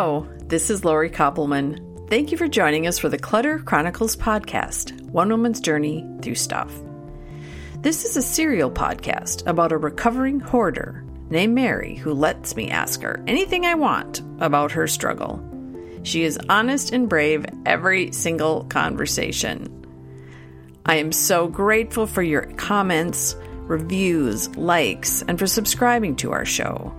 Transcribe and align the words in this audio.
Hello, 0.00 0.26
this 0.46 0.70
is 0.70 0.82
Lori 0.82 1.10
Koppelman. 1.10 2.08
Thank 2.08 2.32
you 2.32 2.38
for 2.38 2.48
joining 2.48 2.86
us 2.86 2.98
for 2.98 3.10
the 3.10 3.18
Clutter 3.18 3.58
Chronicles 3.58 4.16
podcast, 4.16 4.98
One 5.10 5.28
Woman's 5.28 5.60
Journey 5.60 6.08
Through 6.22 6.36
Stuff. 6.36 6.72
This 7.80 8.06
is 8.06 8.16
a 8.16 8.22
serial 8.22 8.70
podcast 8.70 9.46
about 9.46 9.72
a 9.72 9.76
recovering 9.76 10.40
hoarder 10.40 11.04
named 11.28 11.54
Mary 11.54 11.96
who 11.96 12.14
lets 12.14 12.56
me 12.56 12.70
ask 12.70 13.02
her 13.02 13.22
anything 13.26 13.66
I 13.66 13.74
want 13.74 14.22
about 14.38 14.72
her 14.72 14.86
struggle. 14.86 15.38
She 16.02 16.24
is 16.24 16.38
honest 16.48 16.94
and 16.94 17.06
brave 17.06 17.44
every 17.66 18.10
single 18.10 18.64
conversation. 18.64 19.84
I 20.86 20.94
am 20.94 21.12
so 21.12 21.46
grateful 21.46 22.06
for 22.06 22.22
your 22.22 22.46
comments, 22.54 23.36
reviews, 23.66 24.48
likes, 24.56 25.20
and 25.28 25.38
for 25.38 25.46
subscribing 25.46 26.16
to 26.16 26.32
our 26.32 26.46
show. 26.46 26.90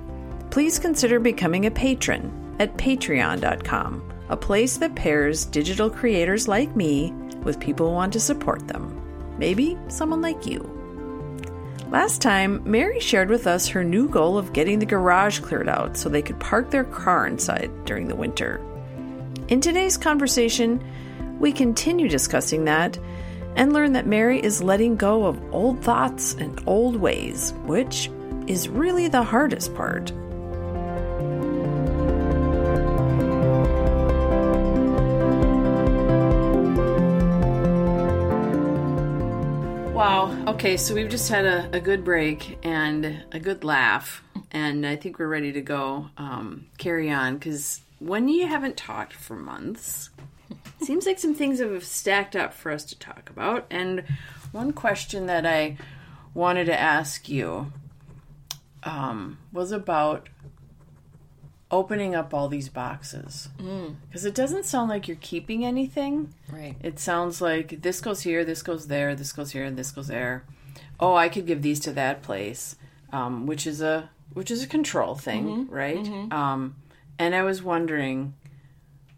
Please 0.52 0.77
consider 0.77 1.20
becoming 1.20 1.66
a 1.66 1.72
patron 1.72 2.38
at 2.62 2.78
patreon.com, 2.78 4.04
a 4.30 4.38
place 4.38 4.78
that 4.78 4.94
pairs 4.94 5.46
digital 5.46 5.90
creators 5.90 6.48
like 6.48 6.76
me 6.76 7.12
with 7.42 7.60
people 7.60 7.88
who 7.88 7.96
want 7.96 8.14
to 8.14 8.20
support 8.20 8.68
them. 8.68 9.02
Maybe 9.40 9.80
someone 9.88 10.22
like 10.22 10.46
you. 10.46 10.60
Last 11.90 12.22
time, 12.22 12.62
Mary 12.64 13.00
shared 13.00 13.30
with 13.30 13.48
us 13.48 13.68
her 13.70 13.84
new 13.84 14.08
goal 14.08 14.38
of 14.38 14.54
getting 14.54 14.78
the 14.78 14.86
garage 14.86 15.40
cleared 15.40 15.68
out 15.68 15.98
so 15.98 16.08
they 16.08 16.22
could 16.22 16.40
park 16.40 16.70
their 16.70 16.84
car 16.84 17.26
inside 17.26 17.72
during 17.86 18.08
the 18.08 18.16
winter. 18.16 18.62
In 19.48 19.59
today's 19.59 19.98
conversation, 19.98 20.80
we 21.40 21.52
continue 21.52 22.08
discussing 22.08 22.66
that 22.66 23.00
and 23.56 23.73
learn 23.73 23.94
that 23.94 24.06
Mary 24.06 24.40
is 24.40 24.62
letting 24.62 24.98
go 24.98 25.26
of 25.26 25.42
old 25.52 25.84
thoughts 25.84 26.36
and 26.36 26.62
old 26.68 26.96
ways, 26.96 27.54
which 27.66 28.12
is 28.46 28.70
really 28.70 29.08
the 29.08 29.23
hardest 29.23 29.73
part. 29.73 30.14
Wow. 40.02 40.35
Okay, 40.47 40.77
so 40.77 40.95
we've 40.95 41.11
just 41.11 41.30
had 41.30 41.45
a, 41.45 41.69
a, 41.73 41.80
good 41.80 42.03
break 42.03 42.57
and 42.63 43.23
a 43.31 43.39
good 43.39 43.63
laugh, 43.63 44.23
and 44.49 44.83
I 44.83 44.95
think 44.95 45.19
we're 45.19 45.27
ready 45.27 45.52
to 45.52 45.61
go 45.61 46.09
um, 46.17 46.66
carry 46.80 47.11
on 47.11 47.38
because 47.38 47.81
when 47.99 48.27
you 48.27 48.47
haven't 48.47 48.77
talked 48.77 49.13
for 49.13 49.35
months, 49.35 50.09
seems 50.81 51.05
like 51.05 51.19
some 51.19 51.35
things 51.35 51.59
have 51.59 51.85
stacked 51.85 52.35
up 52.35 52.52
for 52.55 52.72
us 52.72 52.83
to 52.85 52.97
talk 52.97 53.29
about. 53.29 53.67
And 53.69 54.03
one 54.52 54.73
question 54.73 55.27
that 55.27 55.45
I 55.45 55.77
wanted 56.33 56.66
to 56.66 56.79
ask 56.79 57.29
you 57.29 57.72
um, 58.81 59.38
was 59.53 59.72
about 59.72 60.29
opening 61.72 62.14
up 62.14 62.33
all 62.33 62.50
these 62.50 62.69
boxes 62.69 63.47
because 63.58 64.23
mm. 64.23 64.25
it 64.25 64.36
doesn't 64.36 64.66
sound 64.66 64.89
like 64.89 65.08
you're 65.08 65.17
keeping 65.22 65.66
anything. 65.66 66.33
Right. 66.52 66.75
It 66.81 67.00
sounds 67.00 67.41
like 67.41 67.81
this 67.81 68.02
goes 68.02 68.22
here, 68.22 68.44
this 68.44 68.61
goes 68.61 68.88
there, 68.88 69.16
this 69.16 69.31
goes 69.31 69.52
here, 69.52 69.63
and 69.63 69.78
this 69.78 69.91
goes 69.91 70.08
there. 70.08 70.44
Oh, 71.00 71.16
I 71.16 71.30
could 71.30 71.47
give 71.47 71.61
these 71.61 71.80
to 71.81 71.94
that 71.94 72.22
place, 72.22 72.75
um, 73.11 73.47
which 73.47 73.66
is 73.66 73.81
a 73.81 74.09
which 74.33 74.52
is 74.52 74.63
a 74.63 74.67
control 74.67 75.16
thing, 75.16 75.45
mm-hmm. 75.45 75.73
right? 75.73 75.97
Mm-hmm. 75.97 76.31
Um, 76.31 76.75
and 77.17 77.36
I 77.36 77.44
was 77.44 77.63
wondering 77.63 78.33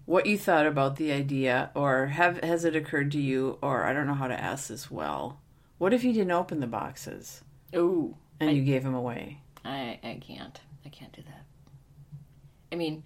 what 0.05 0.25
you 0.25 0.38
thought 0.38 0.65
about 0.65 0.95
the 0.97 1.11
idea, 1.11 1.71
or 1.75 2.07
have 2.07 2.39
has 2.43 2.65
it 2.65 2.75
occurred 2.75 3.11
to 3.11 3.19
you, 3.19 3.57
or 3.61 3.83
I 3.83 3.93
don't 3.93 4.07
know 4.07 4.13
how 4.13 4.27
to 4.27 4.39
ask 4.39 4.67
this 4.67 4.91
well. 4.91 5.39
What 5.79 5.93
if 5.93 6.03
you 6.03 6.13
didn't 6.13 6.31
open 6.31 6.59
the 6.59 6.67
boxes? 6.67 7.41
Ooh, 7.75 8.15
and 8.39 8.51
I, 8.51 8.53
you 8.53 8.63
gave 8.63 8.83
them 8.83 8.95
away. 8.95 9.39
I 9.65 9.99
I 10.03 10.19
can't. 10.21 10.59
I 10.85 10.89
can't 10.89 11.13
do 11.13 11.23
that. 11.23 11.45
I 12.73 12.75
mean, 12.75 13.03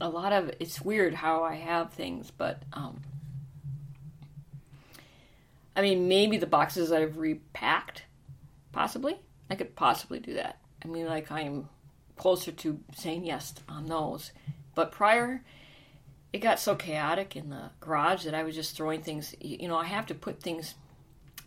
a 0.00 0.08
lot 0.08 0.32
of 0.32 0.50
it's 0.58 0.80
weird 0.80 1.12
how 1.12 1.44
I 1.44 1.56
have 1.56 1.92
things, 1.92 2.30
but 2.30 2.62
um, 2.72 3.02
I 5.76 5.82
mean, 5.82 6.08
maybe 6.08 6.38
the 6.38 6.46
boxes 6.46 6.90
I've 6.90 7.18
repacked, 7.18 8.04
possibly. 8.72 9.18
I 9.50 9.54
could 9.54 9.76
possibly 9.76 10.18
do 10.18 10.32
that. 10.34 10.58
I 10.82 10.88
mean, 10.88 11.04
like 11.04 11.30
I'm 11.30 11.68
closer 12.16 12.50
to 12.50 12.80
saying 12.96 13.26
yes 13.26 13.52
on 13.68 13.84
those. 13.84 14.32
But 14.74 14.92
prior, 14.92 15.44
it 16.32 16.38
got 16.38 16.58
so 16.58 16.74
chaotic 16.74 17.36
in 17.36 17.50
the 17.50 17.68
garage 17.80 18.24
that 18.24 18.34
I 18.34 18.44
was 18.44 18.54
just 18.54 18.74
throwing 18.74 19.02
things. 19.02 19.34
You 19.42 19.68
know, 19.68 19.76
I 19.76 19.84
have 19.84 20.06
to 20.06 20.14
put 20.14 20.42
things 20.42 20.74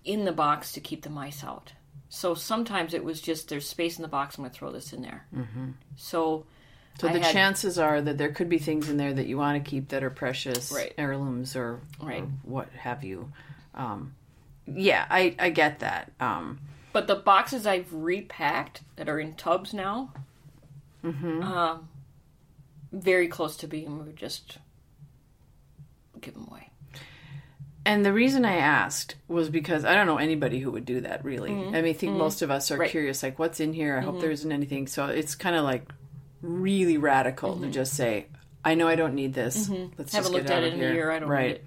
in 0.06 0.23
the 0.25 0.31
box 0.31 0.73
to 0.73 0.79
keep 0.79 1.01
the 1.01 1.09
mice 1.09 1.44
out. 1.44 1.73
So 2.09 2.35
sometimes 2.35 2.94
it 2.94 3.03
was 3.03 3.22
just 3.22 3.50
there's 3.50 3.68
space 3.68 3.97
in 3.97 4.03
the 4.03 4.07
box. 4.07 4.38
I'm 4.38 4.44
going 4.44 4.51
to 4.51 4.57
throw 4.59 4.72
this 4.72 4.94
in 4.94 5.01
there. 5.01 5.25
Mm-hmm. 5.35 5.69
So. 5.95 6.45
So 7.00 7.07
I 7.07 7.13
the 7.13 7.19
had, 7.19 7.34
chances 7.34 7.79
are 7.79 8.02
that 8.02 8.18
there 8.18 8.31
could 8.31 8.50
be 8.50 8.59
things 8.59 8.88
in 8.90 8.97
there 8.97 9.13
that 9.13 9.25
you 9.25 9.38
want 9.38 9.63
to 9.63 9.69
keep 9.69 9.90
that 9.90 10.03
are 10.03 10.09
precious 10.09 10.72
right. 10.72 10.94
heirlooms 10.97 11.56
or, 11.56 11.81
right. 12.02 12.22
or 12.22 12.28
what 12.44 12.69
have 12.78 13.03
you. 13.03 13.31
Um, 13.74 14.13
yeah, 14.68 15.06
I, 15.09 15.35
I 15.40 15.50
get 15.50 15.80
that. 15.80 16.12
Um, 16.19 16.59
but 16.94 17.07
the 17.07 17.16
boxes 17.16 17.66
I've 17.66 17.91
repacked 17.91 18.81
that 18.97 19.09
are 19.09 19.19
in 19.19 19.34
tubs 19.34 19.74
now, 19.74 20.13
mm-hmm. 21.03 21.41
um, 21.41 21.90
very 22.91 23.28
close 23.28 23.56
to 23.57 23.68
being 23.68 24.06
we 24.06 24.13
just 24.13 24.57
give 26.19 26.34
them 26.34 26.47
away. 26.50 26.69
And 27.84 28.06
the 28.06 28.13
reason 28.13 28.46
I 28.46 28.57
asked 28.57 29.16
was 29.28 29.50
because 29.50 29.85
I 29.85 29.96
don't 29.96 30.06
know 30.06 30.18
anybody 30.18 30.59
who 30.59 30.69
would 30.72 30.85
do 30.85 31.01
that 31.01 31.25
really. 31.25 31.50
Mm-hmm. 31.50 31.75
I 31.75 31.81
mean, 31.81 31.85
I 31.85 31.94
think 31.94 32.12
mm-hmm. 32.12 32.19
most 32.19 32.44
of 32.44 32.51
us 32.51 32.69
are 32.69 32.78
right. 32.78 32.91
curious, 32.91 33.24
like, 33.24 33.40
what's 33.40 33.59
in 33.59 33.74
here? 33.74 33.96
I 33.96 34.01
mm-hmm. 34.01 34.12
hope 34.12 34.22
there 34.22 34.30
isn't 34.30 34.51
anything. 34.51 34.85
So 34.85 35.07
it's 35.07 35.34
kind 35.34 35.56
of 35.56 35.63
like 35.63 35.91
really 36.41 36.97
radical 36.97 37.56
to 37.56 37.62
mm-hmm. 37.62 37.72
just 37.72 37.94
say, 37.94 38.28
I 38.63 38.75
know 38.75 38.88
I 38.88 38.96
don't 38.96 39.16
need 39.16 39.34
this. 39.34 39.68
Mm-hmm. 39.68 39.94
Let's 39.97 40.13
haven't 40.13 40.31
looked 40.31 40.50
at 40.50 40.63
it 40.63 40.74
in 40.74 40.79
here. 40.79 40.91
a 40.91 40.94
year. 40.94 41.12
I 41.12 41.19
don't 41.19 41.29
right. 41.29 41.63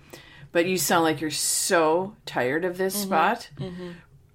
But 0.53 0.67
you 0.67 0.79
sound 0.79 1.05
like 1.05 1.21
you're 1.21 1.31
so 1.31 2.15
tired 2.27 2.65
of 2.65 2.79
this 2.79 2.95
mm-hmm. 2.95 3.07
spot, 3.07 3.49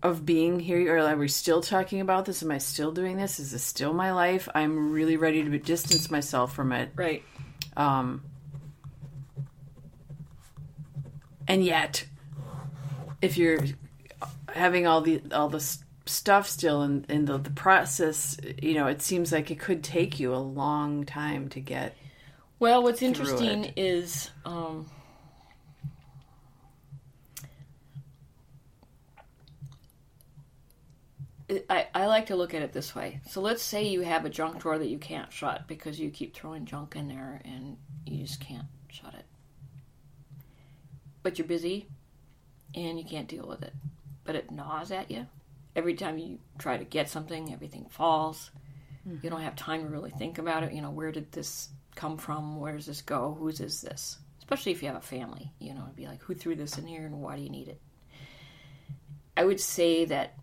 of 0.04 0.26
being 0.26 0.60
here. 0.60 0.96
Or 0.96 1.00
are 1.00 1.16
we 1.16 1.30
still 1.30 1.62
talking 1.62 2.02
about 2.02 2.26
this? 2.26 2.44
Am 2.44 2.52
I 2.52 2.58
still 2.58 2.92
doing 2.92 3.16
this? 3.16 3.40
Is 3.40 3.52
this 3.52 3.64
still 3.64 3.94
my 3.94 4.12
life? 4.12 4.50
I'm 4.54 4.92
really 4.92 5.16
ready 5.16 5.44
to 5.44 5.60
distance 5.60 6.12
myself 6.12 6.54
from 6.54 6.74
it. 6.74 6.90
Right. 6.96 7.24
Um, 7.78 8.24
and 11.48 11.64
yet 11.64 12.06
if 13.22 13.38
you're 13.38 13.60
having 14.54 14.88
all 14.88 15.02
the 15.02 15.22
all 15.32 15.50
the 15.50 15.78
stuff 16.10 16.48
still 16.48 16.84
in, 16.84 17.06
in 17.10 17.26
the, 17.26 17.38
the 17.38 17.50
process 17.50 18.38
you 18.62 18.74
know 18.74 18.88
it 18.88 19.02
seems 19.02 19.32
like 19.32 19.52
it 19.52 19.60
could 19.60 19.84
take 19.84 20.20
you 20.20 20.34
a 20.34 20.38
long 20.38 21.06
time 21.06 21.48
to 21.50 21.60
get 21.60 21.96
well 22.60 22.84
what's 22.84 23.02
interesting 23.02 23.66
it. 23.66 23.74
is 23.78 24.32
um, 24.46 24.86
I, 31.68 31.88
I 31.96 32.06
like 32.06 32.28
to 32.28 32.36
look 32.36 32.54
at 32.54 32.62
it 32.62 32.74
this 32.74 32.94
way. 32.94 33.22
So 33.28 33.42
let's 33.42 33.64
say 33.64 33.88
you 33.88 34.02
have 34.02 34.24
a 34.24 34.30
junk 34.30 34.60
drawer 34.60 34.78
that 34.78 34.88
you 34.88 35.00
can't 35.00 35.34
shut 35.34 35.68
because 35.68 36.00
you 36.00 36.12
keep 36.12 36.36
throwing 36.36 36.66
junk 36.66 36.96
in 36.96 37.08
there 37.08 37.42
and 37.44 37.76
you 38.06 38.24
just 38.24 38.40
can't 38.40 38.68
shut 38.92 39.16
it 39.16 39.26
but 41.24 41.38
you're 41.38 41.48
busy 41.48 41.88
and 42.76 42.98
you 42.98 43.06
can't 43.06 43.28
deal 43.28 43.48
with 43.48 43.64
it. 43.64 43.74
But 44.24 44.36
it 44.36 44.52
gnaws 44.52 44.92
at 44.92 45.10
you. 45.10 45.28
Every 45.76 45.94
time 45.94 46.18
you 46.18 46.40
try 46.58 46.78
to 46.78 46.84
get 46.84 47.10
something, 47.10 47.54
everything 47.54 47.86
falls. 47.90 48.52
Mm-hmm. 49.08 49.18
You 49.24 49.30
don't 49.30 49.42
have 49.42 49.56
time 49.56 49.84
to 49.84 49.90
really 49.90 50.12
think 50.12 50.38
about 50.38 50.64
it. 50.64 50.74
You 50.74 50.82
know, 50.82 50.92
where 50.92 51.12
did 51.12 51.32
this 51.32 51.70
come 51.96 52.18
from? 52.18 52.60
Where 52.60 52.76
does 52.76 52.86
this 52.86 53.02
go? 53.02 53.36
Whose 53.40 53.60
is 53.60 53.82
this? 53.82 54.18
Especially 54.40 54.72
if 54.72 54.82
you 54.82 54.88
have 54.88 54.98
a 54.98 55.02
family, 55.02 55.52
you 55.60 55.74
know, 55.74 55.84
it'd 55.84 55.96
be 55.96 56.08
like, 56.08 56.24
who 56.24 56.34
threw 56.34 56.56
this 56.56 56.78
in 56.78 56.88
here 56.88 57.06
and 57.06 57.22
why 57.22 57.36
do 57.36 57.44
you 57.44 57.50
need 57.50 57.68
it? 57.68 57.80
I 59.38 59.46
would 59.46 59.60
say 59.60 60.06
that 60.06 60.34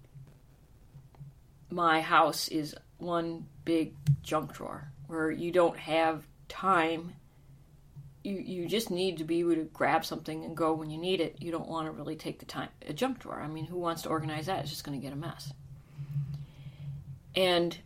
my 1.71 2.01
house 2.01 2.49
is 2.49 2.75
one 2.99 3.47
big 3.65 3.95
junk 4.23 4.55
drawer 4.55 4.93
where 5.09 5.31
you 5.31 5.51
don't 5.51 5.77
have 5.77 6.25
time 6.49 7.15
you, 8.27 8.39
you 8.39 8.67
just 8.67 8.91
need 8.91 9.19
to 9.19 9.25
be 9.25 9.39
able 9.39 9.55
to 9.55 9.69
grab 9.73 10.05
something 10.05 10.45
and 10.45 10.57
go 10.57 10.73
when 10.73 10.91
you 10.91 10.99
need 10.99 11.21
it. 11.21 11.37
You 11.41 11.53
don't 11.53 11.69
want 11.69 11.87
to 11.87 11.93
really 11.93 12.17
take 12.17 12.41
the 12.41 12.45
time. 12.45 12.71
A 12.89 12.93
junk 12.93 13.21
drawer, 13.21 13.41
I 13.41 13.47
mean, 13.47 13.67
who 13.67 13.79
wants 13.79 14.03
to 14.03 14.09
organize 14.09 14.47
that? 14.47 14.61
It's 14.61 14.71
just 14.71 14.83
going 14.83 15.01
to 15.01 15.05
get 15.05 15.13
a 15.13 15.17
mess. 15.17 15.53
And 17.37 17.79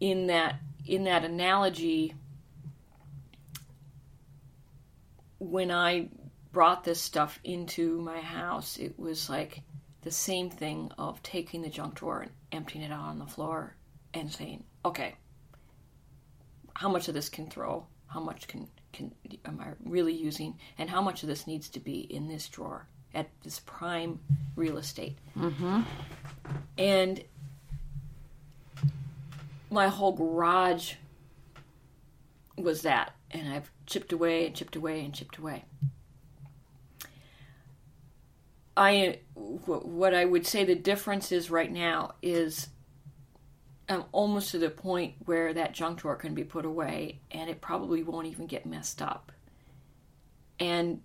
in 0.00 0.26
that 0.26 0.56
in 0.84 1.04
that 1.04 1.24
analogy, 1.24 2.14
when 5.38 5.70
I 5.70 6.08
brought 6.50 6.82
this 6.82 7.00
stuff 7.00 7.38
into 7.44 8.00
my 8.00 8.20
house, 8.20 8.78
it 8.78 8.98
was 8.98 9.30
like 9.30 9.62
the 10.02 10.10
same 10.10 10.50
thing 10.50 10.90
of 10.98 11.22
taking 11.22 11.62
the 11.62 11.68
junk 11.68 11.94
drawer 11.96 12.22
and 12.22 12.30
emptying 12.50 12.82
it 12.82 12.90
out 12.90 13.04
on 13.04 13.20
the 13.20 13.26
floor 13.26 13.76
and 14.12 14.32
saying, 14.32 14.64
okay, 14.84 15.14
how 16.74 16.88
much 16.88 17.06
of 17.06 17.14
this 17.14 17.28
can 17.28 17.48
throw? 17.48 17.86
How 18.06 18.20
much 18.20 18.48
can 18.48 18.68
can 18.92 19.12
am 19.44 19.60
I 19.60 19.68
really 19.84 20.14
using, 20.14 20.58
and 20.76 20.90
how 20.90 21.00
much 21.00 21.22
of 21.22 21.28
this 21.28 21.46
needs 21.46 21.68
to 21.70 21.80
be 21.80 22.00
in 22.00 22.28
this 22.28 22.48
drawer 22.48 22.86
at 23.14 23.28
this 23.42 23.60
prime 23.60 24.20
real 24.56 24.78
estate. 24.78 25.18
Mm-hmm. 25.36 25.82
And 26.76 27.24
my 29.70 29.88
whole 29.88 30.12
garage 30.12 30.94
was 32.56 32.82
that, 32.82 33.14
and 33.30 33.48
I've 33.52 33.70
chipped 33.86 34.12
away 34.12 34.46
and 34.46 34.54
chipped 34.54 34.76
away 34.76 35.04
and 35.04 35.14
chipped 35.14 35.38
away. 35.38 35.64
I 38.76 39.18
what 39.34 40.14
I 40.14 40.24
would 40.24 40.46
say 40.46 40.64
the 40.64 40.76
difference 40.76 41.32
is 41.32 41.50
right 41.50 41.70
now 41.70 42.14
is 42.22 42.68
I'm 43.88 44.04
almost 44.12 44.50
to 44.50 44.58
the 44.58 44.70
point 44.70 45.14
where 45.24 45.54
that 45.54 45.72
junk 45.72 46.00
drawer 46.00 46.16
can 46.16 46.34
be 46.34 46.44
put 46.44 46.64
away 46.64 47.20
and 47.30 47.48
it 47.48 47.60
probably 47.60 48.02
won't 48.02 48.26
even 48.26 48.46
get 48.46 48.66
messed 48.66 49.00
up. 49.00 49.32
And 50.60 51.00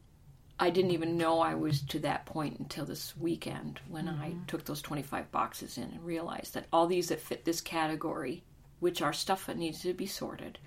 I 0.59 0.69
didn't 0.69 0.91
even 0.91 1.17
know 1.17 1.39
I 1.39 1.55
was 1.55 1.81
to 1.81 1.99
that 1.99 2.25
point 2.25 2.59
until 2.59 2.85
this 2.85 3.15
weekend 3.17 3.79
when 3.87 4.05
mm-hmm. 4.05 4.21
I 4.21 4.33
took 4.47 4.65
those 4.65 4.81
25 4.81 5.31
boxes 5.31 5.77
in 5.77 5.83
and 5.83 6.05
realized 6.05 6.53
that 6.53 6.67
all 6.71 6.87
these 6.87 7.09
that 7.09 7.19
fit 7.19 7.45
this 7.45 7.61
category, 7.61 8.43
which 8.79 9.01
are 9.01 9.13
stuff 9.13 9.45
that 9.47 9.57
needs 9.57 9.81
to 9.81 9.93
be 9.93 10.05
sorted, 10.05 10.59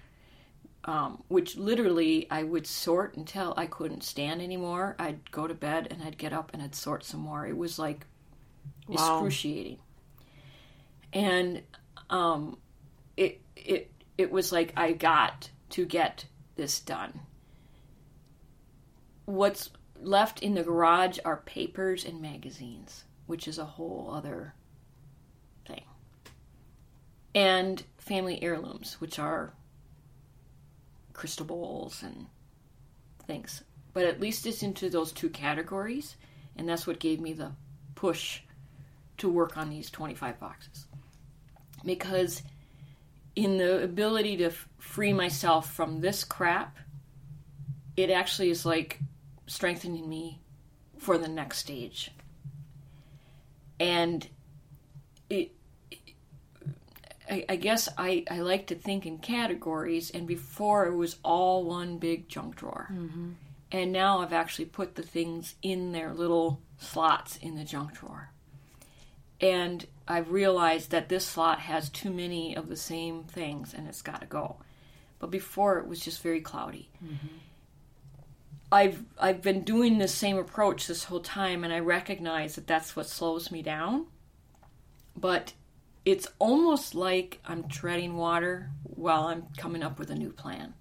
um, 0.86 1.22
which 1.28 1.56
literally 1.56 2.26
I 2.30 2.44
would 2.44 2.66
sort 2.66 3.16
until 3.16 3.54
I 3.56 3.66
couldn't 3.66 4.04
stand 4.04 4.40
anymore. 4.40 4.96
I'd 4.98 5.30
go 5.30 5.46
to 5.46 5.54
bed 5.54 5.88
and 5.90 6.02
I'd 6.02 6.18
get 6.18 6.32
up 6.32 6.50
and 6.52 6.62
I'd 6.62 6.74
sort 6.74 7.04
some 7.04 7.20
more. 7.20 7.46
It 7.46 7.56
was 7.56 7.78
like 7.78 8.06
wow. 8.88 9.16
excruciating. 9.16 9.78
And 11.12 11.62
um, 12.10 12.56
it 13.16 13.40
it 13.56 13.90
it 14.18 14.30
was 14.30 14.52
like 14.52 14.72
I 14.76 14.92
got 14.92 15.50
to 15.70 15.84
get 15.84 16.26
this 16.56 16.80
done. 16.80 17.20
What's 19.24 19.70
left 20.00 20.42
in 20.42 20.54
the 20.54 20.62
garage 20.62 21.18
are 21.24 21.38
papers 21.38 22.04
and 22.04 22.20
magazines, 22.20 23.04
which 23.26 23.48
is 23.48 23.58
a 23.58 23.64
whole 23.64 24.10
other 24.12 24.54
thing. 25.66 25.82
And 27.34 27.82
family 27.98 28.42
heirlooms, 28.42 28.96
which 29.00 29.18
are 29.18 29.52
crystal 31.12 31.46
bowls 31.46 32.02
and 32.02 32.26
things. 33.26 33.62
But 33.92 34.04
at 34.04 34.20
least 34.20 34.46
it's 34.46 34.62
into 34.62 34.90
those 34.90 35.12
two 35.12 35.30
categories, 35.30 36.16
and 36.56 36.68
that's 36.68 36.86
what 36.86 37.00
gave 37.00 37.20
me 37.20 37.32
the 37.32 37.52
push 37.94 38.40
to 39.18 39.28
work 39.28 39.56
on 39.56 39.70
these 39.70 39.90
25 39.90 40.38
boxes. 40.38 40.86
Because 41.86 42.42
in 43.34 43.56
the 43.56 43.82
ability 43.82 44.36
to 44.38 44.46
f- 44.46 44.68
free 44.78 45.12
myself 45.12 45.72
from 45.72 46.00
this 46.00 46.24
crap, 46.24 46.76
it 47.96 48.10
actually 48.10 48.50
is 48.50 48.66
like 48.66 49.00
strengthening 49.46 50.08
me 50.08 50.40
for 50.98 51.16
the 51.16 51.28
next 51.28 51.58
stage. 51.58 52.10
And 53.78 54.26
it, 55.30 55.52
I, 57.30 57.44
I, 57.48 57.56
guess 57.56 57.88
I, 57.96 58.24
I 58.30 58.40
like 58.40 58.68
to 58.68 58.74
think 58.74 59.06
in 59.06 59.18
categories, 59.18 60.10
and 60.10 60.26
before 60.26 60.86
it 60.86 60.94
was 60.94 61.16
all 61.22 61.64
one 61.64 61.98
big 61.98 62.28
junk 62.28 62.56
drawer. 62.56 62.88
Mm-hmm. 62.92 63.30
And 63.72 63.92
now 63.92 64.20
I've 64.20 64.32
actually 64.32 64.66
put 64.66 64.94
the 64.94 65.02
things 65.02 65.54
in 65.62 65.92
their 65.92 66.14
little 66.14 66.60
slots 66.78 67.36
in 67.36 67.56
the 67.56 67.64
junk 67.64 67.94
drawer. 67.94 68.30
And 69.40 69.84
I've 70.08 70.30
realized 70.30 70.90
that 70.90 71.08
this 71.08 71.26
slot 71.26 71.60
has 71.60 71.88
too 71.88 72.10
many 72.10 72.56
of 72.56 72.68
the 72.68 72.76
same 72.76 73.24
things 73.24 73.74
and 73.74 73.88
it's 73.88 74.02
got 74.02 74.20
to 74.20 74.26
go. 74.26 74.56
But 75.18 75.30
before 75.30 75.78
it 75.78 75.88
was 75.88 76.00
just 76.00 76.22
very 76.22 76.40
cloudy. 76.40 76.90
Mm-hmm. 77.04 77.26
I've 78.70 79.04
I've 79.18 79.42
been 79.42 79.62
doing 79.62 79.98
the 79.98 80.08
same 80.08 80.36
approach 80.38 80.86
this 80.86 81.04
whole 81.04 81.20
time, 81.20 81.62
and 81.62 81.72
I 81.72 81.78
recognize 81.78 82.56
that 82.56 82.66
that's 82.66 82.96
what 82.96 83.06
slows 83.06 83.50
me 83.52 83.62
down. 83.62 84.06
But 85.16 85.52
it's 86.04 86.28
almost 86.38 86.94
like 86.94 87.40
I'm 87.46 87.68
treading 87.68 88.16
water 88.16 88.70
while 88.82 89.24
I'm 89.24 89.46
coming 89.56 89.82
up 89.82 89.98
with 89.98 90.10
a 90.10 90.14
new 90.14 90.30
plan. 90.30 90.74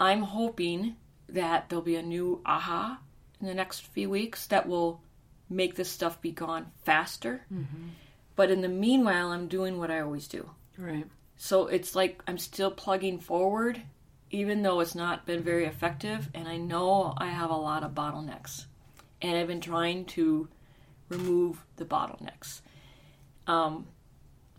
I'm 0.00 0.22
hoping 0.22 0.96
that 1.28 1.68
there'll 1.68 1.84
be 1.84 1.96
a 1.96 2.02
new 2.02 2.40
aha 2.44 3.00
in 3.40 3.46
the 3.46 3.54
next 3.54 3.80
few 3.80 4.10
weeks 4.10 4.46
that 4.46 4.68
will 4.68 5.00
make 5.48 5.74
this 5.74 5.90
stuff 5.90 6.20
be 6.20 6.32
gone 6.32 6.66
faster. 6.84 7.44
Mm-hmm. 7.52 7.88
But 8.36 8.50
in 8.50 8.60
the 8.60 8.68
meanwhile, 8.68 9.32
I'm 9.32 9.48
doing 9.48 9.78
what 9.78 9.90
I 9.90 10.00
always 10.00 10.28
do. 10.28 10.50
Right. 10.76 11.06
So 11.36 11.66
it's 11.66 11.94
like 11.94 12.22
I'm 12.26 12.38
still 12.38 12.70
plugging 12.70 13.18
forward 13.18 13.82
even 14.30 14.62
though 14.62 14.80
it's 14.80 14.94
not 14.94 15.26
been 15.26 15.42
very 15.42 15.64
effective, 15.64 16.28
and 16.34 16.46
I 16.46 16.58
know 16.58 17.14
I 17.16 17.28
have 17.28 17.50
a 17.50 17.56
lot 17.56 17.82
of 17.82 17.92
bottlenecks, 17.92 18.66
and 19.22 19.36
I've 19.36 19.46
been 19.46 19.60
trying 19.60 20.04
to 20.06 20.48
remove 21.08 21.64
the 21.76 21.84
bottlenecks. 21.84 22.60
Um, 23.46 23.86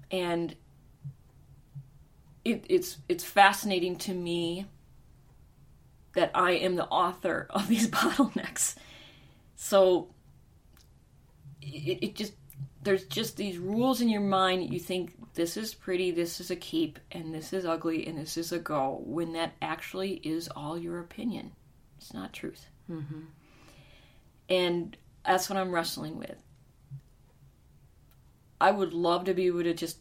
and 0.09 0.55
it, 2.43 2.65
it's 2.67 2.97
it's 3.07 3.23
fascinating 3.23 3.97
to 3.97 4.13
me 4.13 4.65
that 6.15 6.31
I 6.33 6.51
am 6.53 6.75
the 6.75 6.87
author 6.87 7.47
of 7.51 7.67
these 7.67 7.87
bottlenecks. 7.89 8.75
So 9.55 10.07
it, 11.61 11.99
it 12.01 12.15
just 12.15 12.33
there's 12.81 13.05
just 13.05 13.37
these 13.37 13.57
rules 13.57 14.01
in 14.01 14.09
your 14.09 14.21
mind 14.21 14.73
you 14.73 14.79
think 14.79 15.13
this 15.33 15.57
is 15.57 15.73
pretty, 15.73 16.11
this 16.11 16.39
is 16.41 16.51
a 16.51 16.55
keep, 16.55 16.99
and 17.11 17.33
this 17.33 17.53
is 17.53 17.65
ugly, 17.65 18.05
and 18.07 18.17
this 18.17 18.35
is 18.35 18.51
a 18.51 18.59
go, 18.59 19.01
when 19.05 19.33
that 19.33 19.53
actually 19.61 20.15
is 20.15 20.49
all 20.49 20.77
your 20.77 20.99
opinion. 20.99 21.51
It's 21.97 22.13
not 22.13 22.33
truth. 22.33 22.65
Mm-hmm. 22.89 23.21
And 24.49 24.97
that's 25.25 25.49
what 25.49 25.57
I'm 25.57 25.71
wrestling 25.71 26.17
with. 26.17 26.35
I 28.59 28.71
would 28.71 28.93
love 28.93 29.25
to 29.25 29.33
be 29.33 29.47
able 29.47 29.63
to 29.63 29.73
just 29.73 29.99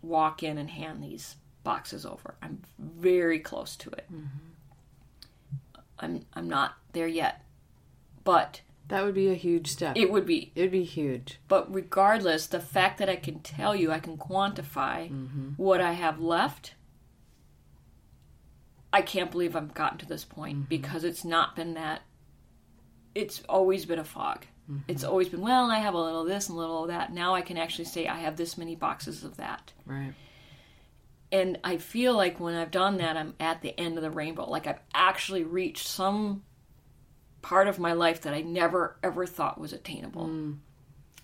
walk 0.00 0.42
in 0.42 0.56
and 0.56 0.70
hand 0.70 1.02
these 1.02 1.36
boxes 1.64 2.06
over. 2.06 2.36
I'm 2.40 2.62
very 2.78 3.40
close 3.40 3.76
to 3.76 3.90
it. 3.90 4.06
Mm-hmm. 4.10 5.80
I'm 5.98 6.24
I'm 6.32 6.48
not 6.48 6.76
there 6.92 7.08
yet, 7.08 7.44
but 8.24 8.60
that 8.88 9.04
would 9.04 9.14
be 9.14 9.28
a 9.28 9.34
huge 9.34 9.68
step. 9.68 9.96
It 9.96 10.10
would 10.10 10.26
be. 10.26 10.50
It 10.54 10.62
would 10.62 10.70
be 10.70 10.84
huge. 10.84 11.38
But 11.46 11.72
regardless, 11.72 12.46
the 12.46 12.60
fact 12.60 12.98
that 12.98 13.08
I 13.08 13.16
can 13.16 13.40
tell 13.40 13.76
you, 13.76 13.92
I 13.92 14.00
can 14.00 14.16
quantify 14.16 15.10
mm-hmm. 15.10 15.50
what 15.56 15.80
I 15.80 15.92
have 15.92 16.20
left, 16.20 16.74
I 18.92 19.02
can't 19.02 19.30
believe 19.30 19.54
I've 19.54 19.74
gotten 19.74 19.98
to 19.98 20.06
this 20.06 20.24
point 20.24 20.56
mm-hmm. 20.56 20.68
because 20.68 21.04
it's 21.04 21.24
not 21.24 21.54
been 21.54 21.74
that. 21.74 22.02
It's 23.14 23.42
always 23.48 23.84
been 23.84 23.98
a 23.98 24.04
fog. 24.04 24.46
Mm-hmm. 24.70 24.82
It's 24.88 25.04
always 25.04 25.28
been, 25.28 25.40
well, 25.40 25.70
I 25.70 25.78
have 25.78 25.94
a 25.94 26.00
little 26.00 26.22
of 26.22 26.28
this 26.28 26.48
and 26.48 26.56
a 26.56 26.60
little 26.60 26.82
of 26.84 26.88
that. 26.88 27.12
Now 27.12 27.34
I 27.34 27.42
can 27.42 27.56
actually 27.56 27.86
say 27.86 28.06
I 28.06 28.18
have 28.18 28.36
this 28.36 28.56
many 28.56 28.74
boxes 28.74 29.24
of 29.24 29.36
that. 29.38 29.72
Right. 29.84 30.14
And 31.30 31.58
I 31.62 31.76
feel 31.76 32.14
like 32.14 32.40
when 32.40 32.54
I've 32.54 32.70
done 32.70 32.98
that, 32.98 33.16
I'm 33.16 33.34
at 33.38 33.60
the 33.60 33.78
end 33.78 33.98
of 33.98 34.02
the 34.02 34.10
rainbow. 34.10 34.48
Like 34.48 34.66
I've 34.66 34.80
actually 34.94 35.42
reached 35.42 35.86
some 35.86 36.42
part 37.42 37.68
of 37.68 37.78
my 37.78 37.92
life 37.92 38.22
that 38.22 38.34
I 38.34 38.42
never 38.42 38.96
ever 39.02 39.26
thought 39.26 39.60
was 39.60 39.72
attainable. 39.72 40.26
Mm. 40.26 40.58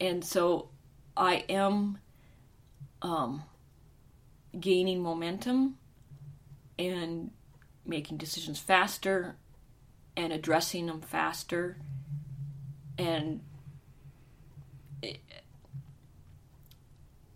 And 0.00 0.24
so 0.24 0.68
I 1.16 1.44
am 1.48 1.98
um, 3.02 3.42
gaining 4.58 5.02
momentum 5.02 5.76
and 6.78 7.30
making 7.86 8.16
decisions 8.16 8.58
faster 8.58 9.36
and 10.16 10.32
addressing 10.32 10.86
them 10.86 11.00
faster 11.00 11.76
and 12.98 13.40
it, 15.02 15.18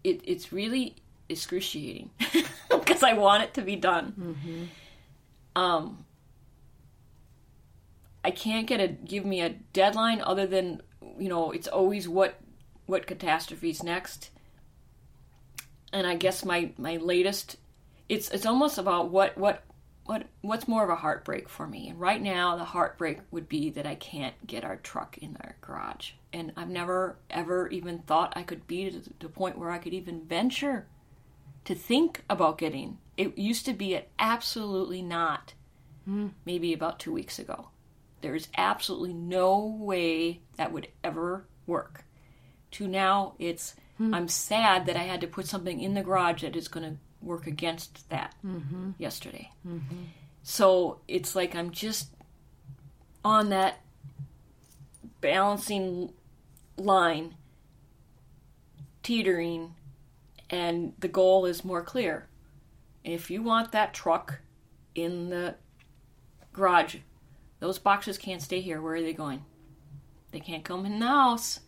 it 0.04 0.20
it's 0.24 0.52
really 0.52 0.96
excruciating 1.28 2.10
because 2.70 3.02
I 3.02 3.14
want 3.14 3.42
it 3.42 3.54
to 3.54 3.62
be 3.62 3.76
done. 3.76 4.14
Mm-hmm. 4.18 4.64
Um, 5.60 6.04
I 8.24 8.30
can't 8.30 8.66
get 8.66 8.80
a 8.80 8.88
give 8.88 9.24
me 9.24 9.40
a 9.40 9.50
deadline 9.72 10.20
other 10.20 10.46
than 10.46 10.82
you 11.18 11.28
know 11.28 11.52
it's 11.52 11.68
always 11.68 12.08
what 12.08 12.40
what 12.86 13.06
catastrophes 13.06 13.82
next. 13.82 14.30
And 15.92 16.06
I 16.06 16.16
guess 16.16 16.44
my 16.44 16.72
my 16.78 16.96
latest 16.96 17.56
it's 18.08 18.30
it's 18.30 18.46
almost 18.46 18.78
about 18.78 19.10
what 19.10 19.36
what 19.36 19.62
what 20.04 20.26
what's 20.40 20.66
more 20.66 20.84
of 20.84 20.90
a 20.90 20.96
heartbreak 20.96 21.48
for 21.48 21.66
me. 21.66 21.88
And 21.88 22.00
right 22.00 22.20
now 22.20 22.56
the 22.56 22.64
heartbreak 22.64 23.20
would 23.30 23.48
be 23.48 23.70
that 23.70 23.86
I 23.86 23.94
can't 23.94 24.34
get 24.46 24.64
our 24.64 24.76
truck 24.76 25.18
in 25.18 25.36
our 25.42 25.56
garage. 25.60 26.12
And 26.32 26.52
I've 26.56 26.70
never 26.70 27.16
ever 27.30 27.68
even 27.68 28.00
thought 28.00 28.32
I 28.36 28.42
could 28.42 28.66
be 28.66 28.90
to 28.90 29.02
the 29.20 29.28
point 29.28 29.58
where 29.58 29.70
I 29.70 29.78
could 29.78 29.94
even 29.94 30.24
venture 30.24 30.86
to 31.66 31.74
think 31.74 32.24
about 32.30 32.58
getting. 32.58 32.98
It 33.16 33.36
used 33.36 33.66
to 33.66 33.74
be 33.74 33.94
at 33.94 34.08
absolutely 34.18 35.02
not. 35.02 35.52
Mm. 36.08 36.30
Maybe 36.46 36.72
about 36.72 36.98
2 36.98 37.12
weeks 37.12 37.38
ago. 37.38 37.68
There's 38.20 38.48
absolutely 38.56 39.14
no 39.14 39.64
way 39.64 40.40
that 40.56 40.72
would 40.72 40.88
ever 41.04 41.46
work. 41.66 42.04
To 42.72 42.88
now, 42.88 43.34
it's 43.38 43.74
hmm. 43.96 44.14
I'm 44.14 44.28
sad 44.28 44.86
that 44.86 44.96
I 44.96 45.04
had 45.04 45.20
to 45.22 45.26
put 45.26 45.46
something 45.46 45.80
in 45.80 45.94
the 45.94 46.02
garage 46.02 46.42
that 46.42 46.56
is 46.56 46.68
going 46.68 46.90
to 46.90 46.98
work 47.20 47.46
against 47.46 48.08
that 48.10 48.34
mm-hmm. 48.44 48.90
yesterday. 48.98 49.50
Mm-hmm. 49.66 50.04
So 50.42 51.00
it's 51.08 51.34
like 51.34 51.54
I'm 51.54 51.70
just 51.70 52.10
on 53.24 53.50
that 53.50 53.80
balancing 55.20 56.12
line, 56.76 57.34
teetering, 59.02 59.74
and 60.50 60.92
the 60.98 61.08
goal 61.08 61.46
is 61.46 61.64
more 61.64 61.82
clear. 61.82 62.28
If 63.04 63.30
you 63.30 63.42
want 63.42 63.72
that 63.72 63.94
truck 63.94 64.40
in 64.94 65.30
the 65.30 65.54
garage. 66.58 66.96
Those 67.60 67.78
boxes 67.78 68.18
can't 68.18 68.42
stay 68.42 68.60
here. 68.60 68.80
Where 68.80 68.94
are 68.94 69.02
they 69.02 69.12
going? 69.12 69.44
They 70.30 70.40
can't 70.40 70.64
come 70.64 70.86
in 70.86 71.00
the 71.00 71.06
house. 71.06 71.60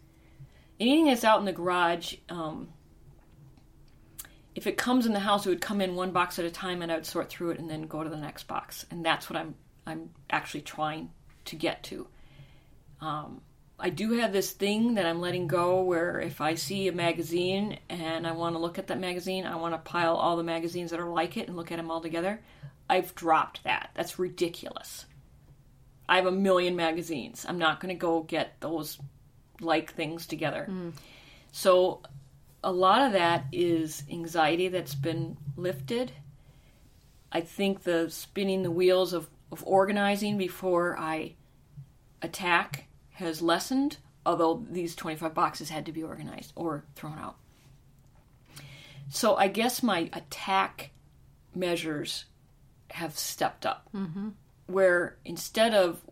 Anything 0.79 1.07
that's 1.07 1.25
out 1.25 1.41
in 1.41 1.45
the 1.45 1.53
garage, 1.53 2.15
um, 2.29 2.69
if 4.55 4.67
it 4.67 4.77
comes 4.77 5.07
in 5.07 5.13
the 5.13 5.21
house, 5.21 5.47
it 5.47 5.51
would 5.51 5.61
come 5.61 5.81
in 5.81 5.95
one 5.95 6.13
box 6.13 6.39
at 6.39 6.45
a 6.45 6.51
time, 6.51 6.83
and 6.83 6.91
I 6.91 6.97
would 6.97 7.07
sort 7.07 7.29
through 7.29 7.51
it 7.51 7.59
and 7.59 7.69
then 7.69 7.83
go 7.83 8.03
to 8.03 8.11
the 8.11 8.17
next 8.17 8.45
box. 8.45 8.87
And 8.91 9.05
that's 9.05 9.29
what 9.29 9.39
I'm 9.39 9.55
I'm 9.87 10.11
actually 10.31 10.63
trying 10.63 11.11
to 11.47 11.57
get 11.57 11.83
to. 11.85 12.07
Um, 13.01 13.41
I 13.79 13.89
do 13.89 14.13
have 14.19 14.33
this 14.33 14.53
thing 14.53 14.95
that 14.95 15.07
I'm 15.07 15.21
letting 15.21 15.47
go 15.47 15.83
where 15.83 16.21
if 16.21 16.41
I 16.41 16.55
see 16.55 16.87
a 16.89 16.93
magazine 16.93 17.79
and 17.89 18.27
I 18.27 18.33
want 18.33 18.55
to 18.55 18.61
look 18.61 18.79
at 18.79 18.89
that 18.89 19.01
magazine, 19.01 19.47
I 19.47 19.57
want 19.57 19.73
to 19.73 19.91
pile 19.91 20.17
all 20.17 20.37
the 20.37 20.43
magazines 20.43 20.91
that 20.91 21.01
are 21.01 21.09
like 21.09 21.39
it 21.39 21.49
and 21.49 21.57
look 21.57 21.73
at 21.73 21.77
them 21.77 21.91
all 21.91 22.03
together. 22.03 22.41
I've 22.91 23.15
dropped 23.15 23.65
that. 23.65 23.91
That's 23.95 24.19
ridiculous. 24.19 25.07
I 26.11 26.17
have 26.17 26.27
a 26.27 26.33
million 26.33 26.75
magazines. 26.75 27.47
I'm 27.49 27.59
not 27.59 27.79
going 27.79 27.95
to 27.95 27.99
go 27.99 28.25
get 28.25 28.61
those 28.61 28.99
like 29.61 29.93
things 29.95 30.27
together. 30.27 30.67
Mm. 30.69 30.93
So 31.53 32.03
a 32.65 32.73
lot 32.73 33.03
of 33.03 33.13
that 33.13 33.45
is 33.53 34.03
anxiety 34.11 34.67
that's 34.67 34.97
been 34.97 35.37
lifted. 35.57 36.11
I 37.31 37.41
think 37.43 37.85
the 37.85 38.11
spinning 38.11 38.65
the 38.65 38.73
wheels 38.73 39.13
of, 39.13 39.31
of 39.53 39.63
organizing 39.65 40.37
before 40.37 40.99
I 40.99 41.35
attack 42.23 42.89
has 43.13 43.41
lessened, 43.41 43.99
although 44.27 44.67
these 44.69 44.97
25 44.97 45.33
boxes 45.33 45.71
had 45.71 45.87
to 45.87 45.93
be 45.93 46.03
organized 46.03 46.53
or 46.57 46.83
thrown 46.97 47.21
out. 47.21 47.37
So 49.11 49.37
I 49.37 49.47
guess 49.47 49.81
my 49.81 50.11
attack 50.13 50.91
measures 51.55 52.25
have 52.91 53.17
stepped 53.17 53.65
up. 53.65 53.89
Mm-hmm. 53.95 54.31
Where 54.71 55.17
instead 55.25 55.75
of 55.75 56.03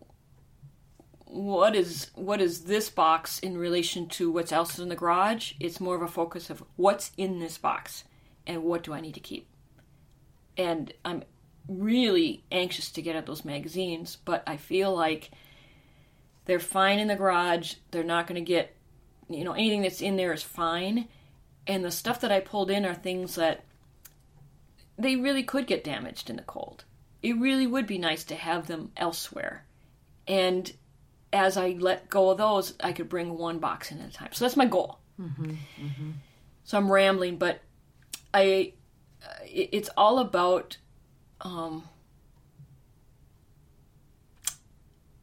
what 1.27 1.77
is 1.77 2.11
what 2.15 2.41
is 2.41 2.65
this 2.65 2.89
box 2.89 3.39
in 3.39 3.59
relation 3.59 4.09
to 4.09 4.31
what's 4.31 4.53
else 4.53 4.79
in 4.79 4.89
the 4.89 4.97
garage, 4.97 5.53
it's 5.61 5.81
more 5.81 5.97
of 5.97 6.03
a 6.03 6.09
focus 6.09 6.51
of 6.51 6.65
what's 6.77 7.13
in 7.17 7.39
this 7.39 7.59
box 7.59 8.05
and 8.47 8.65
what 8.65 8.83
do 8.83 8.95
I 8.95 9.01
need 9.01 9.15
to 9.15 9.21
keep. 9.21 9.47
And 10.57 10.93
I'm 11.05 11.23
really 11.69 12.45
anxious 12.51 12.91
to 12.93 13.03
get 13.03 13.15
at 13.15 13.27
those 13.27 13.45
magazines, 13.45 14.17
but 14.25 14.43
I 14.47 14.57
feel 14.57 14.95
like 14.95 15.31
they're 16.47 16.59
fine 16.59 16.99
in 16.99 17.09
the 17.09 17.15
garage. 17.15 17.75
They're 17.91 18.03
not 18.03 18.27
going 18.27 18.43
to 18.43 18.49
get, 18.49 18.75
you 19.29 19.45
know, 19.45 19.53
anything 19.53 19.83
that's 19.83 20.01
in 20.01 20.17
there 20.17 20.33
is 20.33 20.43
fine. 20.43 21.09
And 21.67 21.85
the 21.85 21.91
stuff 21.91 22.23
that 22.23 22.33
I 22.33 22.41
pulled 22.41 22.71
in 22.71 22.87
are 22.87 22.95
things 22.95 23.35
that 23.35 23.65
they 24.97 25.15
really 25.15 25.43
could 25.43 25.67
get 25.67 25.85
damaged 25.85 26.31
in 26.31 26.37
the 26.37 26.43
cold. 26.43 26.85
It 27.23 27.37
really 27.39 27.67
would 27.67 27.87
be 27.87 27.99
nice 27.99 28.25
to 28.25 28.35
have 28.35 28.67
them 28.67 28.93
elsewhere. 28.97 29.65
And 30.27 30.73
as 31.33 31.57
I 31.57 31.77
let 31.79 32.09
go 32.09 32.31
of 32.31 32.39
those, 32.39 32.75
I 32.81 32.93
could 32.93 33.09
bring 33.09 33.37
one 33.37 33.59
box 33.59 33.91
in 33.91 34.01
at 34.01 34.09
a 34.09 34.13
time. 34.13 34.33
So 34.33 34.45
that's 34.45 34.57
my 34.57 34.67
goal. 34.67 34.99
Mm-hmm, 35.21 35.51
mm-hmm. 35.51 36.11
So 36.65 36.79
I'm 36.79 36.91
rambling, 36.91 37.37
but 37.37 37.61
I, 38.33 38.73
it's 39.45 39.91
all 39.97 40.19
about 40.19 40.77
um, 41.41 41.85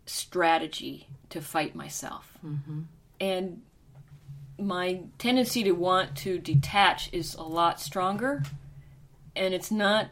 strategy 0.06 1.08
to 1.30 1.42
fight 1.42 1.75
myself. 1.75 2.38
Mm-hmm. 2.46 2.82
And 3.20 3.62
my 4.58 5.02
tendency 5.18 5.64
to 5.64 5.72
want 5.72 6.16
to 6.18 6.40
detach 6.40 7.12
is 7.14 7.36
a 7.36 7.44
lot 7.44 7.80
stronger. 7.80 8.44
And 9.36 9.54
it's 9.54 9.72
not 9.72 10.08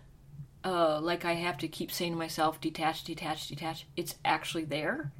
uh, 0.63 0.99
like 1.01 1.25
I 1.25 1.33
have 1.33 1.57
to 1.59 1.67
keep 1.67 1.91
saying 1.91 2.13
to 2.13 2.17
myself, 2.17 2.61
detach, 2.61 3.03
detach, 3.03 3.47
detach. 3.47 3.85
It's 3.95 4.15
actually 4.23 4.65
there. 4.65 5.11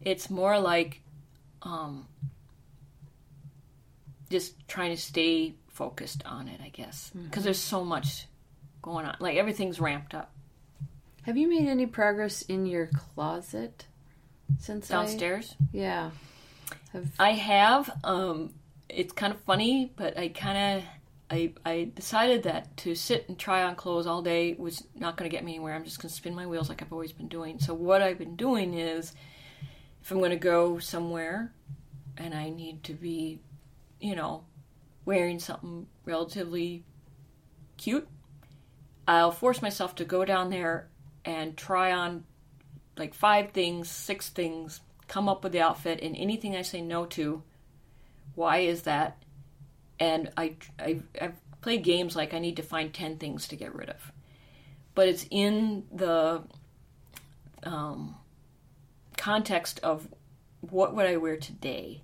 It's 0.00 0.30
more 0.30 0.58
like 0.58 1.00
um, 1.62 2.06
just 4.30 4.54
trying 4.68 4.94
to 4.94 5.00
stay 5.00 5.54
focused 5.68 6.22
on 6.24 6.48
it, 6.48 6.60
I 6.62 6.68
guess. 6.68 7.10
Because 7.10 7.30
mm-hmm. 7.30 7.42
there's 7.42 7.58
so 7.58 7.84
much 7.84 8.26
going 8.82 9.06
on. 9.06 9.16
Like 9.20 9.36
everything's 9.36 9.80
ramped 9.80 10.14
up. 10.14 10.32
Have 11.22 11.36
you 11.36 11.48
made 11.48 11.68
any 11.68 11.86
progress 11.86 12.42
in 12.42 12.66
your 12.66 12.86
closet? 12.86 13.86
since 14.58 14.88
downstairs. 14.88 15.54
I, 15.60 15.64
yeah, 15.72 16.10
have... 16.92 17.10
I 17.18 17.32
have. 17.32 17.90
Um, 18.04 18.54
it's 18.88 19.12
kind 19.12 19.32
of 19.32 19.40
funny, 19.42 19.92
but 19.96 20.16
I 20.16 20.28
kind 20.28 20.78
of 20.78 20.84
I 21.30 21.52
I 21.64 21.90
decided 21.94 22.44
that 22.44 22.76
to 22.78 22.94
sit 22.94 23.28
and 23.28 23.38
try 23.38 23.62
on 23.62 23.76
clothes 23.76 24.06
all 24.06 24.22
day 24.22 24.54
was 24.58 24.84
not 24.94 25.16
going 25.16 25.30
to 25.30 25.34
get 25.34 25.44
me 25.44 25.52
anywhere. 25.52 25.74
I'm 25.74 25.84
just 25.84 26.00
going 26.00 26.08
to 26.08 26.14
spin 26.14 26.34
my 26.34 26.46
wheels 26.46 26.68
like 26.68 26.82
I've 26.82 26.92
always 26.92 27.12
been 27.12 27.28
doing. 27.28 27.58
So 27.58 27.74
what 27.74 28.00
I've 28.02 28.18
been 28.18 28.36
doing 28.36 28.74
is, 28.74 29.12
if 30.02 30.10
I'm 30.10 30.18
going 30.18 30.30
to 30.30 30.36
go 30.36 30.78
somewhere, 30.78 31.52
and 32.16 32.34
I 32.34 32.48
need 32.50 32.82
to 32.84 32.94
be, 32.94 33.40
you 34.00 34.16
know, 34.16 34.44
wearing 35.04 35.38
something 35.38 35.86
relatively 36.04 36.84
cute, 37.76 38.08
I'll 39.06 39.32
force 39.32 39.62
myself 39.62 39.94
to 39.96 40.04
go 40.04 40.24
down 40.24 40.50
there 40.50 40.88
and 41.24 41.56
try 41.56 41.92
on 41.92 42.24
like 42.96 43.14
five 43.14 43.52
things, 43.52 43.88
six 43.88 44.28
things, 44.28 44.80
come 45.06 45.28
up 45.28 45.44
with 45.44 45.52
the 45.52 45.60
outfit, 45.60 46.00
and 46.02 46.16
anything 46.16 46.56
I 46.56 46.62
say 46.62 46.80
no 46.80 47.06
to, 47.06 47.42
why 48.34 48.58
is 48.58 48.82
that? 48.82 49.22
And 50.00 50.30
I, 50.36 50.56
I, 50.78 51.00
I 51.20 51.30
play 51.60 51.78
games 51.78 52.14
like 52.14 52.34
I 52.34 52.38
need 52.38 52.56
to 52.56 52.62
find 52.62 52.92
10 52.92 53.18
things 53.18 53.48
to 53.48 53.56
get 53.56 53.74
rid 53.74 53.90
of. 53.90 54.12
But 54.94 55.08
it's 55.08 55.26
in 55.30 55.84
the 55.92 56.42
um, 57.62 58.16
context 59.16 59.80
of 59.82 60.08
what 60.60 60.94
would 60.94 61.06
I 61.06 61.16
wear 61.16 61.36
today? 61.36 62.02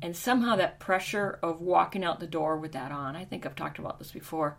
And 0.00 0.16
somehow 0.16 0.56
that 0.56 0.80
pressure 0.80 1.38
of 1.42 1.60
walking 1.60 2.04
out 2.04 2.18
the 2.18 2.26
door 2.26 2.56
with 2.56 2.72
that 2.72 2.90
on, 2.90 3.14
I 3.14 3.24
think 3.24 3.46
I've 3.46 3.54
talked 3.54 3.78
about 3.78 3.98
this 3.98 4.10
before, 4.10 4.56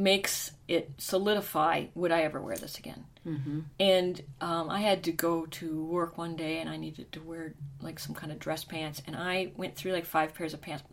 makes 0.00 0.52
it 0.66 0.90
solidify 0.98 1.86
would 1.94 2.10
I 2.10 2.22
ever 2.22 2.40
wear 2.40 2.56
this 2.56 2.78
again? 2.78 3.04
Mm-hmm. 3.26 3.60
And 3.78 4.22
um, 4.40 4.70
I 4.70 4.80
had 4.80 5.04
to 5.04 5.12
go 5.12 5.46
to 5.46 5.84
work 5.84 6.16
one 6.16 6.36
day 6.36 6.58
and 6.58 6.68
I 6.68 6.76
needed 6.76 7.12
to 7.12 7.20
wear 7.20 7.54
like 7.80 7.98
some 7.98 8.14
kind 8.14 8.32
of 8.32 8.38
dress 8.38 8.64
pants. 8.64 9.02
And 9.06 9.14
I 9.14 9.52
went 9.56 9.76
through 9.76 9.92
like 9.92 10.06
five 10.06 10.34
pairs 10.34 10.54
of 10.54 10.60
pants. 10.60 10.84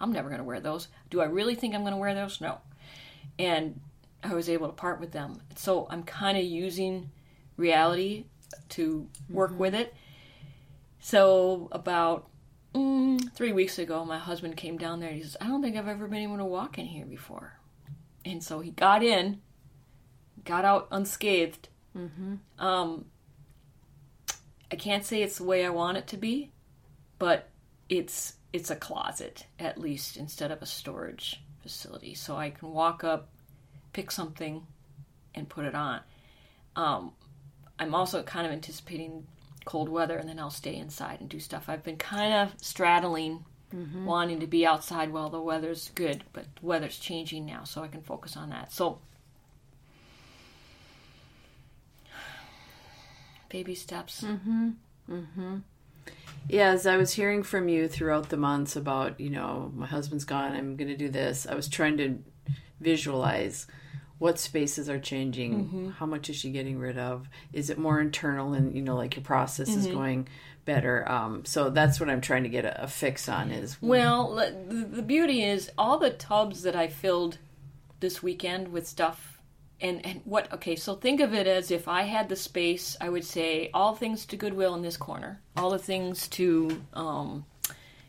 I'm 0.00 0.12
never 0.12 0.28
going 0.28 0.40
to 0.40 0.44
wear 0.44 0.60
those. 0.60 0.88
Do 1.10 1.20
I 1.20 1.24
really 1.24 1.54
think 1.54 1.74
I'm 1.74 1.82
going 1.82 1.92
to 1.92 1.98
wear 1.98 2.14
those? 2.14 2.40
No. 2.40 2.58
And 3.38 3.80
I 4.22 4.34
was 4.34 4.48
able 4.48 4.68
to 4.68 4.72
part 4.72 5.00
with 5.00 5.12
them. 5.12 5.40
So 5.56 5.86
I'm 5.90 6.02
kind 6.02 6.38
of 6.38 6.44
using 6.44 7.10
reality 7.56 8.26
to 8.70 9.08
work 9.28 9.50
mm-hmm. 9.50 9.60
with 9.60 9.74
it. 9.74 9.94
So 11.00 11.68
about 11.72 12.28
mm, 12.74 13.32
three 13.32 13.52
weeks 13.52 13.78
ago, 13.78 14.04
my 14.04 14.18
husband 14.18 14.56
came 14.56 14.78
down 14.78 15.00
there 15.00 15.08
and 15.08 15.18
he 15.18 15.22
says, 15.22 15.36
I 15.40 15.46
don't 15.46 15.62
think 15.62 15.76
I've 15.76 15.88
ever 15.88 16.06
been 16.06 16.22
able 16.22 16.38
to 16.38 16.44
walk 16.44 16.78
in 16.78 16.86
here 16.86 17.06
before. 17.06 17.58
And 18.26 18.42
so 18.44 18.60
he 18.60 18.70
got 18.72 19.02
in 19.02 19.40
got 20.46 20.64
out 20.64 20.88
unscathed. 20.90 21.68
Mm-hmm. 21.94 22.36
Um, 22.64 23.04
I 24.70 24.76
can't 24.76 25.04
say 25.04 25.22
it's 25.22 25.38
the 25.38 25.44
way 25.44 25.66
I 25.66 25.70
want 25.70 25.98
it 25.98 26.06
to 26.08 26.16
be, 26.16 26.52
but 27.18 27.50
it's 27.88 28.34
it's 28.52 28.70
a 28.70 28.76
closet 28.76 29.46
at 29.58 29.78
least 29.78 30.16
instead 30.16 30.50
of 30.50 30.62
a 30.62 30.66
storage 30.66 31.42
facility, 31.62 32.14
so 32.14 32.36
I 32.36 32.50
can 32.50 32.70
walk 32.72 33.04
up, 33.04 33.28
pick 33.92 34.10
something, 34.10 34.66
and 35.34 35.48
put 35.48 35.66
it 35.66 35.74
on. 35.74 36.00
Um, 36.74 37.12
I'm 37.78 37.94
also 37.94 38.22
kind 38.22 38.46
of 38.46 38.52
anticipating 38.52 39.26
cold 39.64 39.88
weather, 39.88 40.16
and 40.16 40.28
then 40.28 40.38
I'll 40.38 40.50
stay 40.50 40.76
inside 40.76 41.20
and 41.20 41.28
do 41.28 41.40
stuff. 41.40 41.68
I've 41.68 41.82
been 41.82 41.96
kind 41.96 42.32
of 42.32 42.54
straddling. 42.62 43.44
Mm-hmm. 43.74 44.04
Wanting 44.04 44.40
to 44.40 44.46
be 44.46 44.64
outside 44.64 45.12
while 45.12 45.28
the 45.28 45.40
weather's 45.40 45.90
good, 45.94 46.22
but 46.32 46.44
the 46.60 46.66
weather's 46.66 46.98
changing 46.98 47.46
now, 47.46 47.64
so 47.64 47.82
I 47.82 47.88
can 47.88 48.00
focus 48.00 48.36
on 48.36 48.50
that. 48.50 48.72
So 48.72 49.00
baby 53.48 53.74
steps. 53.74 54.22
Mm-hmm. 54.22 54.70
Mm-hmm. 55.10 55.56
Yeah, 56.48 56.70
as 56.70 56.86
I 56.86 56.96
was 56.96 57.12
hearing 57.12 57.42
from 57.42 57.68
you 57.68 57.88
throughout 57.88 58.28
the 58.28 58.36
months 58.36 58.76
about, 58.76 59.18
you 59.18 59.30
know, 59.30 59.72
my 59.74 59.86
husband's 59.86 60.24
gone, 60.24 60.52
I'm 60.52 60.76
going 60.76 60.88
to 60.88 60.96
do 60.96 61.08
this, 61.08 61.46
I 61.46 61.54
was 61.54 61.68
trying 61.68 61.96
to 61.96 62.18
visualize 62.80 63.66
what 64.18 64.38
spaces 64.38 64.88
are 64.88 64.98
changing, 64.98 65.64
mm-hmm. 65.64 65.90
how 65.90 66.06
much 66.06 66.30
is 66.30 66.36
she 66.36 66.50
getting 66.50 66.78
rid 66.78 66.98
of? 66.98 67.28
Is 67.52 67.68
it 67.68 67.78
more 67.78 68.00
internal 68.00 68.52
and, 68.52 68.74
you 68.74 68.82
know, 68.82 68.96
like 68.96 69.16
your 69.16 69.24
process 69.24 69.68
is 69.68 69.86
mm-hmm. 69.86 69.96
going 69.96 70.28
better? 70.66 71.08
Um, 71.10 71.46
so 71.46 71.70
that's 71.70 71.98
what 71.98 72.10
I'm 72.10 72.20
trying 72.20 72.42
to 72.42 72.50
get 72.50 72.66
a, 72.66 72.84
a 72.84 72.88
fix 72.88 73.28
on 73.28 73.50
is. 73.50 73.78
Well, 73.80 74.34
the, 74.34 74.86
the 74.90 75.02
beauty 75.02 75.42
is 75.42 75.70
all 75.78 75.98
the 75.98 76.10
tubs 76.10 76.62
that 76.64 76.76
I 76.76 76.88
filled 76.88 77.38
this 78.00 78.22
weekend 78.22 78.68
with 78.68 78.86
stuff 78.86 79.36
and 79.80 80.04
and 80.06 80.20
what 80.24 80.52
okay 80.52 80.74
so 80.76 80.94
think 80.94 81.20
of 81.20 81.34
it 81.34 81.46
as 81.46 81.70
if 81.70 81.86
i 81.86 82.02
had 82.02 82.28
the 82.28 82.36
space 82.36 82.96
i 83.00 83.08
would 83.08 83.24
say 83.24 83.70
all 83.74 83.94
things 83.94 84.24
to 84.24 84.36
goodwill 84.36 84.74
in 84.74 84.82
this 84.82 84.96
corner 84.96 85.40
all 85.56 85.70
the 85.70 85.78
things 85.78 86.28
to 86.28 86.82
um, 86.94 87.44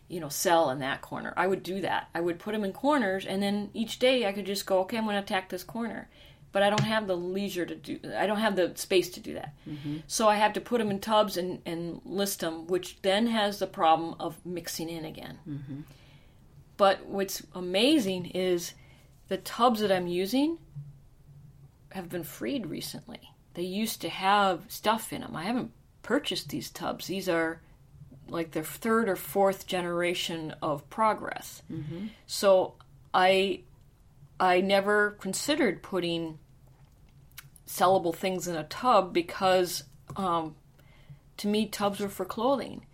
you 0.08 0.20
know 0.20 0.30
sell 0.30 0.70
in 0.70 0.80
that 0.80 1.02
corner 1.02 1.34
i 1.36 1.46
would 1.46 1.64
do 1.64 1.82
that 1.82 2.10
i 2.16 2.22
would 2.22 2.40
put 2.40 2.54
them 2.54 2.64
in 2.64 2.72
corners 2.72 3.26
and 3.26 3.44
then 3.44 3.70
each 3.74 4.00
day 4.00 4.26
i 4.26 4.32
could 4.32 4.46
just 4.46 4.66
go 4.66 4.80
okay 4.80 4.98
i'm 4.98 5.04
going 5.04 5.16
to 5.16 5.22
attack 5.22 5.50
this 5.50 5.64
corner 5.64 6.10
but 6.58 6.64
I 6.64 6.72
don't 6.72 6.86
have 6.86 7.06
the 7.06 7.16
leisure 7.16 7.68
to 7.68 7.76
do. 7.76 8.00
I 8.18 8.26
don't 8.26 8.40
have 8.40 8.56
the 8.56 8.72
space 8.74 9.12
to 9.12 9.20
do 9.20 9.36
that. 9.36 9.54
Mm-hmm. 9.70 9.98
So 10.08 10.28
I 10.28 10.38
have 10.38 10.54
to 10.54 10.60
put 10.60 10.80
them 10.80 10.90
in 10.90 10.98
tubs 11.00 11.38
and 11.38 11.62
and 11.68 12.02
list 12.04 12.40
them, 12.40 12.66
which 12.66 13.00
then 13.04 13.28
has 13.28 13.60
the 13.60 13.68
problem 13.68 14.16
of 14.20 14.44
mixing 14.44 14.90
in 14.90 15.06
again. 15.06 15.38
Mm-hmm. 15.48 15.82
But 16.76 17.06
what's 17.06 17.44
amazing 17.54 18.32
is 18.34 18.74
the 19.28 19.38
tubs 19.38 19.82
that 19.82 19.92
I'm 19.92 20.08
using 20.08 20.58
have 21.92 22.10
been 22.10 22.24
freed 22.24 22.66
recently. 22.66 23.20
They 23.54 23.62
used 23.62 24.02
to 24.02 24.10
have 24.10 24.64
stuff 24.68 25.14
in 25.14 25.22
them. 25.22 25.36
I 25.36 25.44
haven't 25.44 25.74
purchased 26.02 26.50
these 26.50 26.72
tubs. 26.72 27.06
These 27.06 27.30
are 27.30 27.62
like 28.30 28.50
their 28.50 28.64
third 28.64 29.10
or 29.10 29.16
fourth 29.16 29.68
generation 29.68 30.56
of 30.64 30.90
progress. 30.90 31.62
Mm-hmm. 31.72 32.08
So 32.26 32.74
I 33.14 33.62
I 34.40 34.62
never 34.62 35.12
considered 35.12 35.84
putting 35.84 36.40
sellable 37.67 38.15
things 38.15 38.47
in 38.47 38.55
a 38.55 38.63
tub 38.63 39.13
because 39.13 39.83
um, 40.15 40.55
to 41.38 41.47
me 41.47 41.67
tubs 41.67 42.00
were 42.00 42.09
for 42.09 42.25
clothing. 42.25 42.86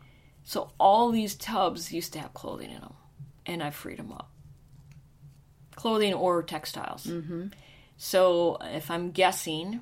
So 0.44 0.72
all 0.80 1.12
these 1.12 1.36
tubs 1.36 1.94
used 1.94 2.12
to 2.14 2.20
have 2.20 2.34
clothing 2.34 2.72
in 2.72 2.82
them, 2.82 2.94
and 3.46 3.64
I 3.64 3.70
freed 3.70 4.00
them 4.00 4.12
up. 4.12 4.30
Clothing 5.76 6.14
or 6.14 6.44
textiles. 6.44 7.06
Mm-hmm. 7.06 7.48
So 7.98 8.58
if 8.62 8.92
I'm 8.92 9.12
guessing 9.12 9.82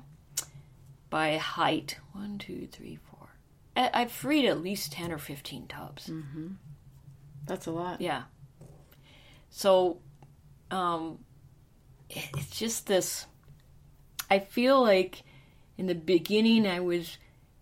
by 1.10 1.36
height, 1.38 1.98
one, 2.12 2.38
two, 2.38 2.68
three, 2.70 2.98
four, 3.10 3.28
I- 3.76 3.90
I've 3.92 4.12
freed 4.12 4.46
at 4.46 4.62
least 4.62 4.92
ten 4.92 5.10
or 5.10 5.18
fifteen 5.18 5.66
tubs. 5.66 6.10
That's 7.46 7.66
a 7.66 7.72
lot. 7.72 8.00
Yeah. 8.00 8.22
So, 9.50 9.98
um, 10.70 11.18
it's 12.08 12.56
just 12.58 12.86
this. 12.86 13.26
I 14.32 14.38
feel 14.38 14.80
like 14.80 15.22
in 15.76 15.86
the 15.86 15.94
beginning 15.94 16.66
I 16.66 16.80
was 16.80 17.18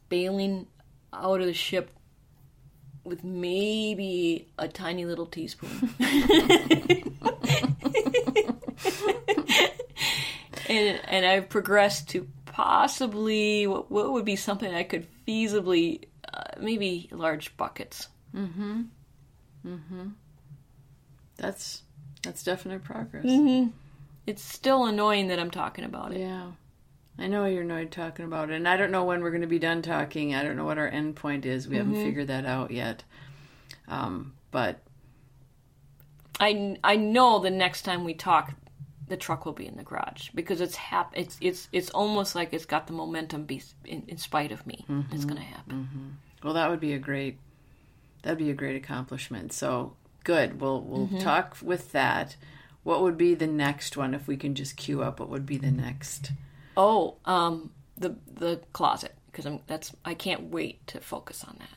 bailing 0.09 0.67
out 1.12 1.41
of 1.41 1.47
the 1.47 1.53
ship 1.53 1.91
with 3.03 3.25
maybe 3.25 4.47
a 4.57 4.69
tiny 4.69 5.05
little 5.05 5.27
teaspoon. 5.27 5.91
and 10.69 11.00
and 11.09 11.27
I've 11.27 11.49
progressed 11.49 12.09
to 12.11 12.29
possibly 12.47 13.67
what, 13.67 13.91
what 13.91 14.12
would 14.12 14.25
be 14.25 14.37
something 14.37 14.73
I 14.73 14.83
could 14.85 15.07
feasibly 15.27 16.05
uh, 16.33 16.45
maybe 16.61 17.09
large 17.12 17.57
buckets. 17.57 18.09
Mhm. 18.35 18.87
Mhm. 19.67 20.12
That's 21.37 21.83
that's 22.23 22.43
definite 22.43 22.85
progress. 22.85 23.25
Mm-hmm. 23.25 23.71
It's 24.27 24.43
still 24.45 24.85
annoying 24.87 25.29
that 25.29 25.39
I'm 25.41 25.50
talking 25.50 25.85
about 25.85 26.12
it. 26.12 26.21
Yeah. 26.21 26.53
I 27.21 27.27
know 27.27 27.45
you're 27.45 27.62
annoyed 27.62 27.91
talking 27.91 28.25
about 28.25 28.50
it, 28.50 28.55
and 28.55 28.67
I 28.67 28.77
don't 28.77 28.91
know 28.91 29.05
when 29.05 29.23
we're 29.23 29.31
going 29.31 29.43
to 29.43 29.47
be 29.47 29.59
done 29.59 29.83
talking. 29.83 30.35
I 30.35 30.43
don't 30.43 30.57
know 30.57 30.65
what 30.65 30.79
our 30.79 30.89
end 30.89 31.17
point 31.17 31.45
is. 31.45 31.69
We 31.69 31.77
haven't 31.77 31.93
mm-hmm. 31.93 32.05
figured 32.05 32.29
that 32.29 32.47
out 32.47 32.71
yet. 32.71 33.05
Um, 33.89 34.33
but 34.50 34.81
I, 36.41 36.79
I 36.83 36.97
know 36.97 37.39
the 37.39 37.50
next 37.50 37.83
time 37.83 38.05
we 38.05 38.15
talk, 38.15 38.55
the 39.07 39.19
truck 39.19 39.45
will 39.45 39.53
be 39.53 39.67
in 39.67 39.77
the 39.77 39.83
garage 39.83 40.31
because 40.35 40.61
it's 40.61 40.77
hap- 40.77 41.12
It's 41.17 41.37
it's 41.41 41.69
it's 41.73 41.91
almost 41.91 42.35
like 42.35 42.55
it's 42.55 42.65
got 42.65 42.87
the 42.87 42.93
momentum 42.95 43.45
be 43.45 43.62
in, 43.85 44.05
in 44.09 44.17
spite 44.17 44.53
of 44.53 44.67
me. 44.67 44.87
It's 44.89 44.89
mm-hmm. 44.89 45.23
going 45.23 45.37
to 45.37 45.43
happen. 45.43 45.89
Mm-hmm. 45.93 46.09
well, 46.45 46.55
that 46.55 46.71
would 46.71 46.81
be 46.81 46.95
a 46.95 46.99
great 46.99 47.39
that'd 48.23 48.39
be 48.39 48.50
a 48.50 48.55
great 48.55 48.77
accomplishment. 48.77 49.53
So 49.53 49.95
good. 50.25 50.61
We'll 50.61 50.81
we'll 50.81 51.21
talk 51.21 51.57
with 51.62 51.93
that. 51.93 52.37
What 52.83 53.03
would 53.03 53.19
be 53.19 53.35
the 53.35 53.47
next 53.47 53.97
one 53.97 54.15
if 54.15 54.26
we 54.26 54.37
can 54.37 54.54
just 54.54 54.76
queue 54.76 55.02
up? 55.02 55.21
What 55.21 55.28
would 55.28 55.45
be 55.45 55.59
the 55.59 55.71
next? 55.71 56.33
Oh, 56.82 57.16
um, 57.26 57.73
the 57.99 58.16
the 58.32 58.58
closet 58.73 59.14
because 59.26 59.45
I'm 59.45 59.60
that's 59.66 59.93
I 60.02 60.14
can't 60.14 60.45
wait 60.45 60.86
to 60.86 61.00
focus 61.00 61.45
on 61.45 61.58
that. 61.58 61.69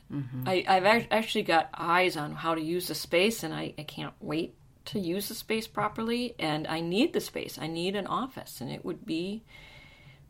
I 0.46 0.64
I've 0.66 0.86
actually 1.10 1.42
got 1.42 1.68
eyes 1.76 2.16
on 2.16 2.32
how 2.32 2.54
to 2.54 2.60
use 2.62 2.88
the 2.88 2.94
space, 2.94 3.42
and 3.42 3.52
I 3.52 3.74
I 3.76 3.82
can't 3.82 4.14
wait 4.20 4.54
to 4.86 4.98
use 4.98 5.28
the 5.28 5.34
space 5.34 5.66
properly. 5.66 6.34
And 6.38 6.66
I 6.66 6.80
need 6.80 7.12
the 7.12 7.20
space. 7.20 7.58
I 7.60 7.66
need 7.66 7.96
an 7.96 8.06
office, 8.06 8.62
and 8.62 8.70
it 8.70 8.82
would 8.82 9.04
be 9.04 9.42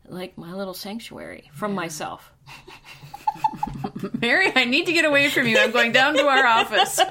like 0.09 0.37
my 0.37 0.51
little 0.51 0.73
sanctuary 0.73 1.49
from 1.53 1.73
myself. 1.73 2.33
Mary, 4.19 4.51
I 4.53 4.65
need 4.65 4.87
to 4.87 4.93
get 4.93 5.05
away 5.05 5.29
from 5.29 5.47
you. 5.47 5.57
I'm 5.57 5.71
going 5.71 5.93
down 5.93 6.15
to 6.15 6.25
our 6.27 6.45
office. 6.45 6.99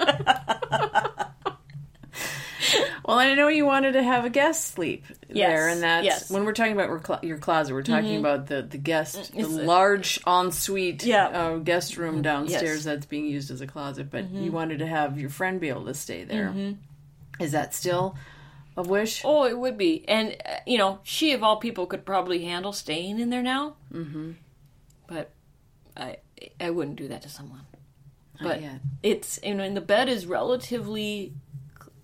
well, 3.07 3.18
I 3.18 3.35
know 3.35 3.48
you 3.48 3.64
wanted 3.64 3.92
to 3.92 4.03
have 4.03 4.27
a 4.27 4.31
guest 4.31 4.74
sleep 4.74 5.07
there, 5.35 5.68
and 5.68 5.83
that's 5.83 6.05
yes. 6.05 6.31
when 6.31 6.44
we're 6.44 6.53
talking 6.53 6.73
about 6.73 6.88
recl- 6.90 7.23
your 7.23 7.38
closet. 7.38 7.75
We're 7.75 7.83
talking 7.83 8.16
about 8.18 8.47
the 8.47 8.62
the 8.62 8.79
guest, 8.79 9.33
the 9.33 9.40
It's 9.40 9.49
a- 9.49 9.62
large 9.62 10.20
ensuite 10.27 11.05
Yeah. 11.05 11.27
uh, 11.29 11.57
guest 11.59 11.97
room 11.97 12.23
downstairs 12.23 12.62
Yes. 12.79 12.85
that's 12.85 13.07
being 13.07 13.27
used 13.27 13.51
as 13.51 13.61
a 13.61 13.66
closet. 13.66 14.11
But 14.11 14.31
you 14.31 14.53
wanted 14.53 14.79
to 14.81 14.87
have 14.87 15.18
your 15.18 15.31
friend 15.31 15.61
be 15.61 15.68
able 15.68 15.87
to 15.87 15.94
stay 15.94 16.25
there. 16.25 16.55
Is 17.40 17.53
that 17.53 17.75
still 17.75 18.16
a 18.77 18.83
wish? 18.83 19.23
Oh, 19.25 19.44
it 19.44 19.59
would 19.59 19.77
be, 19.79 20.05
and 20.09 20.37
uh, 20.44 20.57
you 20.66 20.79
know, 20.79 21.01
she 21.03 21.33
of 21.33 21.42
all 21.42 21.57
people 21.57 21.87
could 21.87 22.05
probably 22.05 22.44
handle 22.44 22.73
staying 22.73 23.18
in 23.20 23.31
there 23.31 23.42
now. 23.42 23.75
Mm-hmm. 23.92 24.33
But 25.07 25.31
I 25.97 26.16
I 26.61 26.70
wouldn't 26.70 26.97
do 26.97 27.09
that 27.09 27.23
to 27.23 27.29
someone. 27.29 27.62
Not 28.40 28.49
But 28.49 28.62
yet. 28.62 28.81
it's 29.03 29.38
you 29.44 29.55
know, 29.55 29.62
and 29.64 29.77
the 29.77 29.81
bed 29.81 30.09
is 30.09 30.27
relatively, 30.27 31.33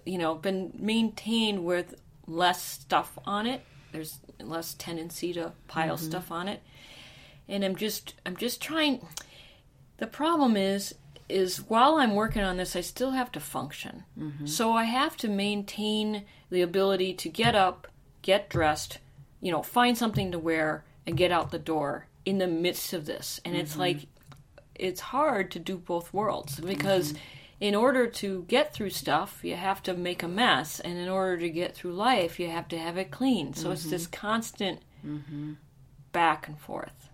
you 0.07 0.17
know, 0.19 0.35
been 0.37 0.73
maintained 0.79 1.65
with 1.65 2.00
less 2.31 2.63
stuff 2.63 3.19
on 3.25 3.47
it. 3.47 3.63
There's 3.93 4.21
less 4.41 4.75
tendency 4.75 5.33
to 5.35 5.53
pile 5.67 5.97
mm-hmm. 5.97 6.05
stuff 6.05 6.31
on 6.31 6.49
it, 6.49 6.63
and 7.49 7.65
I'm 7.65 7.77
just 7.77 8.15
I'm 8.25 8.37
just 8.37 8.63
trying. 8.63 9.07
The 9.99 10.07
problem 10.07 10.57
is 10.57 10.95
is 11.29 11.59
while 11.69 11.97
I'm 11.97 12.15
working 12.15 12.43
on 12.43 12.57
this, 12.57 12.75
I 12.75 12.81
still 12.81 13.13
have 13.13 13.31
to 13.33 13.41
function. 13.41 14.05
Mm-hmm. 14.19 14.47
So 14.47 14.73
I 14.73 14.85
have 14.85 15.17
to 15.19 15.29
maintain 15.29 16.25
the 16.51 16.63
ability 16.63 17.15
to 17.15 17.29
get 17.29 17.55
up, 17.55 17.87
get 18.23 18.51
dressed, 18.51 18.99
you 19.41 19.53
know, 19.53 19.63
find 19.63 19.97
something 19.97 20.33
to 20.33 20.39
wear, 20.39 20.85
and 21.07 21.17
get 21.17 21.31
out 21.31 21.51
the 21.51 21.59
door 21.59 22.07
in 22.25 22.39
the 22.39 22.47
midst 22.47 22.93
of 22.93 23.07
this. 23.07 23.41
And 23.45 23.57
it's 23.57 23.73
mm-hmm. 23.73 23.81
like 23.81 24.07
it's 24.75 25.01
hard 25.01 25.51
to 25.53 25.59
do 25.59 25.77
both 25.77 26.13
worlds 26.13 26.59
because 26.61 27.15
in 27.61 27.75
order 27.75 28.07
to 28.07 28.45
get 28.49 28.73
through 28.73 28.91
stuff, 28.91 29.41
you 29.43 29.55
have 29.55 29.83
to 29.83 29.95
make 29.95 30.23
a 30.23 30.29
mess, 30.29 30.81
and 30.81 30.97
in 30.97 31.09
order 31.09 31.37
to 31.39 31.51
get 31.51 31.75
through 31.75 31.93
life, 31.93 32.41
you 32.41 32.49
have 32.49 32.67
to 32.69 32.79
have 32.79 32.97
it 32.97 33.11
clean. 33.11 33.53
So 33.53 33.71
it's 33.71 33.83
mm-hmm. 33.83 33.91
this 33.91 34.07
constant 34.07 34.81
mm-hmm. 35.07 35.53
back 36.11 36.49
and 36.49 36.59
forth. 36.59 37.11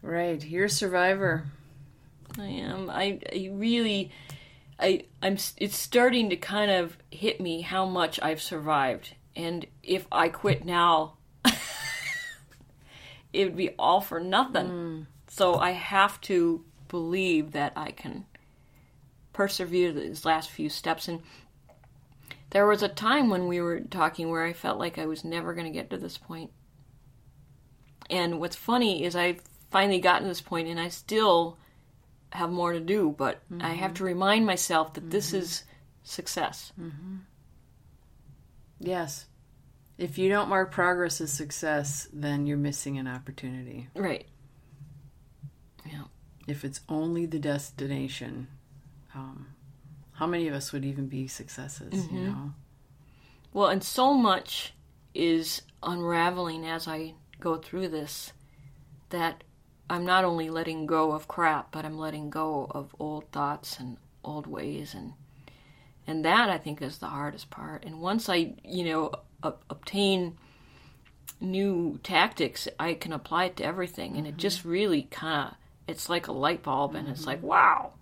Right, 0.00 0.42
you're 0.44 0.66
a 0.66 0.70
survivor. 0.70 1.46
I 2.38 2.46
am. 2.46 2.88
I, 2.88 3.18
I 3.32 3.50
really, 3.52 4.12
I, 4.78 5.06
I'm. 5.20 5.36
It's 5.56 5.76
starting 5.76 6.30
to 6.30 6.36
kind 6.36 6.70
of 6.70 6.96
hit 7.10 7.40
me 7.40 7.62
how 7.62 7.86
much 7.86 8.20
I've 8.22 8.42
survived, 8.42 9.14
and 9.34 9.66
if 9.82 10.06
I 10.12 10.28
quit 10.28 10.64
now, 10.64 11.14
it 13.32 13.44
would 13.44 13.56
be 13.56 13.70
all 13.70 14.00
for 14.00 14.20
nothing. 14.20 14.66
Mm. 14.66 15.06
So 15.26 15.56
I 15.56 15.72
have 15.72 16.20
to 16.22 16.64
believe 16.88 17.50
that 17.52 17.72
I 17.74 17.90
can 17.90 18.26
persevere 19.36 19.92
these 19.92 20.24
last 20.24 20.50
few 20.50 20.70
steps. 20.70 21.08
And 21.08 21.22
there 22.50 22.66
was 22.66 22.82
a 22.82 22.88
time 22.88 23.28
when 23.28 23.46
we 23.46 23.60
were 23.60 23.80
talking 23.80 24.30
where 24.30 24.44
I 24.44 24.54
felt 24.54 24.78
like 24.78 24.98
I 24.98 25.04
was 25.04 25.24
never 25.24 25.52
going 25.52 25.66
to 25.66 25.78
get 25.78 25.90
to 25.90 25.98
this 25.98 26.16
point. 26.16 26.50
And 28.08 28.40
what's 28.40 28.56
funny 28.56 29.04
is 29.04 29.14
I've 29.14 29.42
finally 29.70 30.00
gotten 30.00 30.22
to 30.22 30.28
this 30.28 30.40
point, 30.40 30.68
and 30.68 30.80
I 30.80 30.88
still 30.88 31.58
have 32.30 32.50
more 32.50 32.72
to 32.72 32.80
do, 32.80 33.14
but 33.16 33.42
I 33.60 33.74
have 33.74 33.94
to 33.94 34.04
remind 34.04 34.46
myself 34.46 34.94
that 34.94 35.10
this 35.10 35.34
is 35.34 35.64
success. 36.02 36.72
Mm-hmm. 36.80 37.16
Yes. 38.78 39.26
If 39.98 40.18
you 40.18 40.28
don't 40.28 40.48
mark 40.48 40.72
progress 40.72 41.20
as 41.20 41.32
success, 41.32 42.08
then 42.12 42.46
you're 42.46 42.56
missing 42.56 42.96
an 42.98 43.06
opportunity. 43.06 43.88
Right. 43.94 44.26
Yeah. 45.84 46.04
If 46.46 46.64
it's 46.64 46.80
only 46.88 47.26
the 47.26 47.38
destination, 47.38 48.48
um, 49.16 49.46
how 50.12 50.26
many 50.26 50.46
of 50.48 50.54
us 50.54 50.72
would 50.72 50.84
even 50.84 51.08
be 51.08 51.26
successes? 51.26 51.92
You 51.92 52.00
mm-hmm. 52.00 52.26
know, 52.26 52.52
Well, 53.52 53.68
and 53.68 53.82
so 53.82 54.14
much 54.14 54.74
is 55.14 55.62
unraveling 55.82 56.66
as 56.66 56.86
I 56.86 57.14
go 57.40 57.56
through 57.56 57.88
this 57.88 58.32
that 59.10 59.42
I'm 59.88 60.04
not 60.04 60.24
only 60.24 60.50
letting 60.50 60.86
go 60.86 61.12
of 61.12 61.28
crap, 61.28 61.70
but 61.72 61.84
I'm 61.84 61.98
letting 61.98 62.28
go 62.28 62.66
of 62.70 62.94
old 62.98 63.30
thoughts 63.30 63.78
and 63.78 63.96
old 64.24 64.46
ways 64.46 64.94
and 64.94 65.12
and 66.08 66.24
that 66.24 66.48
I 66.48 66.58
think 66.58 66.80
is 66.82 66.98
the 66.98 67.06
hardest 67.06 67.50
part. 67.50 67.84
And 67.84 68.00
once 68.00 68.28
I, 68.28 68.54
you 68.64 68.84
know, 68.84 69.12
o- 69.42 69.58
obtain 69.68 70.38
new 71.40 71.98
tactics, 72.04 72.68
I 72.78 72.94
can 72.94 73.12
apply 73.12 73.46
it 73.46 73.56
to 73.56 73.64
everything 73.64 74.16
and 74.16 74.26
it 74.26 74.30
mm-hmm. 74.30 74.38
just 74.38 74.64
really 74.64 75.02
kind 75.02 75.48
of 75.50 75.56
it's 75.88 76.08
like 76.08 76.26
a 76.26 76.32
light 76.32 76.62
bulb 76.62 76.94
and 76.94 77.08
it's 77.08 77.26
like, 77.26 77.38
mm-hmm. 77.38 77.46
wow. 77.46 77.92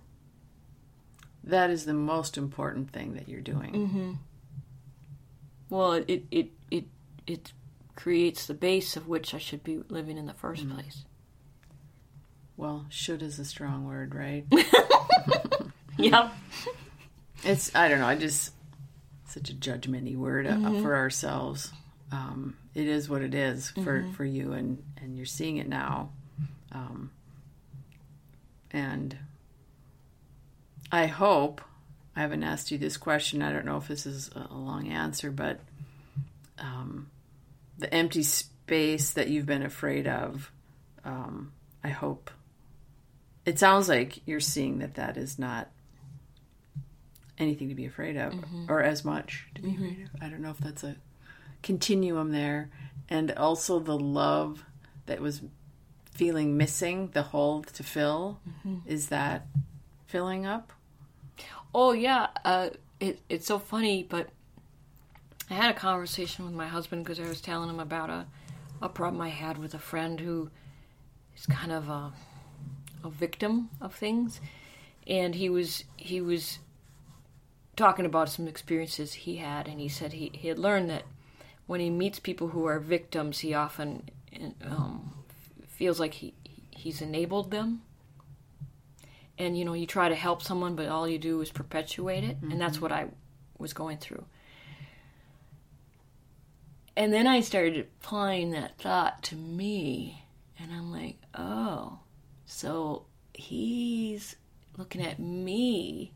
That 1.45 1.71
is 1.71 1.85
the 1.85 1.95
most 1.95 2.37
important 2.37 2.91
thing 2.91 3.15
that 3.15 3.29
you're 3.29 3.41
doing. 3.41 4.19
Well, 5.71 5.93
it 5.93 6.25
it 6.31 6.49
it 6.71 6.85
it 7.27 7.53
creates 7.97 8.47
the 8.47 8.55
base 8.55 8.97
of 8.97 9.09
which 9.09 9.35
I 9.35 9.39
should 9.39 9.63
be 9.63 9.79
living 9.89 10.19
in 10.19 10.27
the 10.27 10.33
1st 10.33 10.75
place. 10.75 11.05
Well, 12.57 12.87
should 12.89 13.23
is 13.23 13.39
a 13.39 13.45
strong 13.45 13.87
word, 13.87 14.15
right? 14.15 14.45
Yep. 15.97 16.33
it's 17.45 17.75
I 17.75 17.89
don't 17.89 18.01
know. 18.01 18.07
I 18.07 18.17
just 18.17 18.53
such 19.29 19.49
a 19.51 19.55
judgmenty 19.55 20.17
word 20.17 20.47
uh, 20.47 20.83
for 20.83 20.97
ourselves. 20.97 21.73
Um, 22.11 22.57
it 22.75 22.87
is 22.89 23.09
what 23.09 23.23
it 23.23 23.33
is 23.35 23.71
for 23.71 24.05
for 24.17 24.25
you, 24.25 24.53
and 24.53 24.83
and 25.01 25.17
you're 25.17 25.25
seeing 25.25 25.59
it 25.59 25.69
now. 25.69 26.11
Um, 26.73 27.13
and 28.73 29.17
I 30.95 31.07
hope 31.07 31.61
I 32.15 32.21
haven't 32.21 32.45
asked 32.45 32.71
you 32.71 32.79
this 32.79 32.97
question. 32.97 33.43
I 33.43 33.53
don't 33.53 33.65
know 33.65 33.79
if 33.79 33.89
this 33.89 34.07
is 34.07 34.31
a 34.33 34.55
long 34.55 34.87
answer, 34.87 35.33
but 35.33 35.59
um, 36.61 37.11
the 37.79 37.93
empty 37.93 38.23
space 38.23 39.11
that 39.11 39.27
you've 39.29 39.45
been 39.45 39.65
afraid 39.65 40.07
of, 40.07 40.53
um, 41.05 41.51
I 41.83 41.89
hope. 41.89 42.31
It 43.45 43.59
sounds 43.59 43.89
like 43.89 44.21
you're 44.25 44.39
seeing 44.39 44.79
that 44.79 44.95
that 44.95 45.17
is 45.17 45.37
not 45.37 45.69
anything 47.39 47.71
to 47.71 47.75
be 47.75 47.87
afraid 47.87 48.17
of, 48.17 48.33
or 48.69 48.81
as 48.81 49.05
much 49.05 49.49
to 49.57 49.63
be 49.63 49.75
afraid 49.75 50.09
of. 50.15 50.23
I 50.23 50.29
don't 50.29 50.43
know 50.43 50.51
if 50.51 50.59
that's 50.59 50.85
a 50.85 50.95
continuum 51.65 52.31
there, 52.31 52.71
and 53.11 53.33
also 53.33 53.81
the 53.81 53.99
love 53.99 54.65
that 55.07 55.21
was 55.21 55.43
feeling 56.13 56.57
missing, 56.57 57.11
the 57.15 57.23
hole 57.23 57.65
to 57.65 57.83
fill, 57.83 58.39
is 58.87 59.09
that 59.09 59.49
filling 60.07 60.47
up? 60.47 60.73
Oh 61.75 61.93
yeah, 61.93 62.29
uh, 62.45 62.71
it, 63.01 63.21
it's 63.29 63.47
so 63.47 63.59
funny, 63.59 64.07
but 64.09 64.29
I 65.51 65.55
had 65.55 65.71
a 65.71 65.79
conversation 65.79 66.45
with 66.45 66.55
my 66.55 66.69
husband 66.69 67.05
because 67.05 67.21
I 67.21 67.29
was 67.29 67.41
telling 67.41 67.69
him 67.69 67.81
about 67.81 68.11
a, 68.11 68.27
a 68.81 68.89
problem 68.89 69.21
I 69.21 69.29
had 69.29 69.59
with 69.59 69.75
a 69.75 69.79
friend 69.79 70.21
who 70.21 70.51
is 71.37 71.47
kind 71.47 71.73
of 71.73 71.89
a, 71.89 72.13
a 73.03 73.11
victim 73.11 73.71
of 73.81 73.95
things, 73.95 74.41
and 75.07 75.35
he 75.35 75.49
was 75.49 75.85
he 75.97 76.21
was 76.21 76.61
talking 77.77 78.07
about 78.07 78.29
some 78.29 78.47
experiences 78.47 79.13
he 79.13 79.37
had, 79.37 79.67
and 79.67 79.81
he 79.81 79.89
said 79.89 80.13
he, 80.13 80.31
he 80.33 80.49
had 80.49 80.59
learned 80.59 80.89
that 80.91 81.03
when 81.67 81.81
he 81.81 81.91
meets 81.91 82.19
people 82.21 82.49
who 82.49 82.67
are 82.67 82.79
victims, 82.79 83.41
he 83.41 83.53
often 83.53 84.09
um, 84.65 85.13
feels 85.67 85.99
like 85.99 86.15
he 86.15 86.35
he's 86.71 87.01
enabled 87.03 87.51
them 87.51 87.83
and 89.39 89.59
you 89.59 89.65
know 89.65 89.75
you 89.75 89.87
try 89.87 90.09
to 90.09 90.15
help 90.15 90.43
someone 90.43 90.77
but 90.77 90.89
all 90.89 91.09
you 91.09 91.19
do 91.19 91.41
is 91.41 91.51
perpetuate 91.51 92.25
it 92.25 92.37
and 92.43 92.61
that's 92.61 92.77
mm-hmm. 92.77 92.83
what 92.83 92.93
i 92.93 93.07
was 93.59 93.73
going 93.73 93.99
through. 93.99 94.25
And 96.97 97.13
then 97.13 97.27
i 97.27 97.41
started 97.41 97.79
applying 97.79 98.51
that 98.51 98.79
thought 98.79 99.23
to 99.25 99.37
me 99.37 100.25
and 100.59 100.73
i'm 100.73 100.93
like 100.93 101.19
oh 101.35 101.99
so 102.47 103.07
he's 103.33 104.37
looking 104.77 105.03
at 105.03 105.19
me 105.19 106.13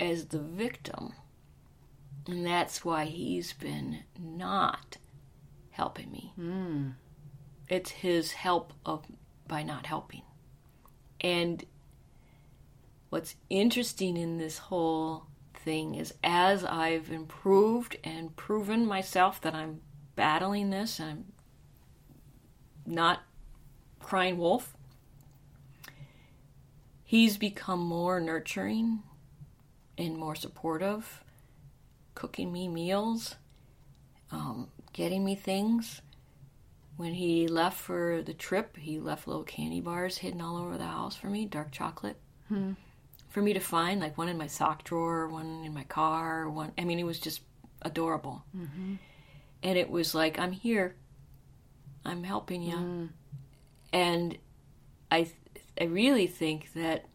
as 0.00 0.26
the 0.26 0.38
victim 0.38 1.12
and 2.28 2.44
that's 2.44 2.84
why 2.84 3.06
he's 3.06 3.54
been 3.54 4.00
not 4.18 4.98
helping 5.70 6.12
me. 6.12 6.32
Hmm. 6.36 6.88
It's 7.68 7.90
his 7.90 8.32
help 8.32 8.74
of 8.84 9.06
by 9.46 9.62
not 9.62 9.86
helping. 9.86 10.22
And 11.22 11.64
what's 13.10 13.36
interesting 13.48 14.16
in 14.16 14.38
this 14.38 14.58
whole 14.58 15.26
thing 15.54 15.94
is 15.94 16.14
as 16.22 16.64
I've 16.64 17.10
improved 17.10 17.96
and 18.04 18.34
proven 18.36 18.86
myself 18.86 19.40
that 19.42 19.54
I'm 19.54 19.80
battling 20.14 20.70
this 20.70 20.98
and 20.98 21.10
I'm 22.86 22.94
not 22.94 23.22
crying 24.00 24.38
wolf, 24.38 24.76
he's 27.04 27.36
become 27.36 27.80
more 27.80 28.20
nurturing 28.20 29.00
and 29.96 30.16
more 30.16 30.34
supportive, 30.34 31.24
cooking 32.14 32.52
me 32.52 32.68
meals, 32.68 33.36
um, 34.30 34.68
getting 34.92 35.24
me 35.24 35.34
things. 35.34 36.02
When 36.96 37.14
he 37.14 37.46
left 37.46 37.78
for 37.78 38.22
the 38.22 38.34
trip, 38.34 38.76
he 38.76 38.98
left 38.98 39.28
little 39.28 39.44
candy 39.44 39.80
bars 39.80 40.18
hidden 40.18 40.40
all 40.40 40.56
over 40.56 40.76
the 40.76 40.84
house 40.86 41.14
for 41.14 41.28
me, 41.28 41.46
dark 41.46 41.70
chocolate 41.70 42.16
for 43.28 43.42
me 43.42 43.52
to 43.52 43.60
find, 43.60 44.00
like 44.00 44.16
one 44.16 44.28
in 44.28 44.38
my 44.38 44.46
sock 44.46 44.84
drawer, 44.84 45.28
one 45.28 45.62
in 45.64 45.74
my 45.74 45.84
car, 45.84 46.48
one. 46.48 46.72
I 46.78 46.84
mean, 46.84 46.98
it 46.98 47.06
was 47.06 47.18
just 47.18 47.42
adorable. 47.82 48.44
Mm-hmm. 48.56 48.94
And 49.62 49.78
it 49.78 49.90
was 49.90 50.14
like, 50.14 50.38
I'm 50.38 50.52
here. 50.52 50.94
I'm 52.04 52.24
helping 52.24 52.62
you. 52.62 52.76
Mm-hmm. 52.76 53.06
And 53.92 54.38
I, 55.10 55.30
I 55.80 55.84
really 55.84 56.26
think 56.26 56.72
that 56.74 57.06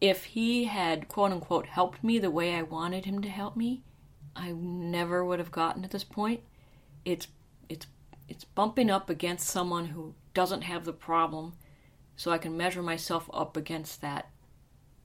if 0.00 0.24
he 0.24 0.64
had 0.64 1.08
quote 1.08 1.32
unquote 1.32 1.66
helped 1.66 2.04
me 2.04 2.18
the 2.18 2.30
way 2.30 2.54
I 2.54 2.62
wanted 2.62 3.04
him 3.04 3.20
to 3.22 3.28
help 3.28 3.56
me, 3.56 3.82
I 4.36 4.52
never 4.52 5.24
would 5.24 5.38
have 5.38 5.50
gotten 5.50 5.82
to 5.82 5.88
this 5.88 6.04
point. 6.04 6.40
It's, 7.04 7.26
it's, 7.68 7.86
it's 8.28 8.44
bumping 8.44 8.90
up 8.90 9.10
against 9.10 9.48
someone 9.48 9.86
who 9.86 10.14
doesn't 10.34 10.62
have 10.62 10.84
the 10.84 10.92
problem, 10.92 11.54
so 12.14 12.30
I 12.30 12.38
can 12.38 12.56
measure 12.56 12.82
myself 12.82 13.28
up 13.32 13.56
against 13.56 14.00
that 14.02 14.30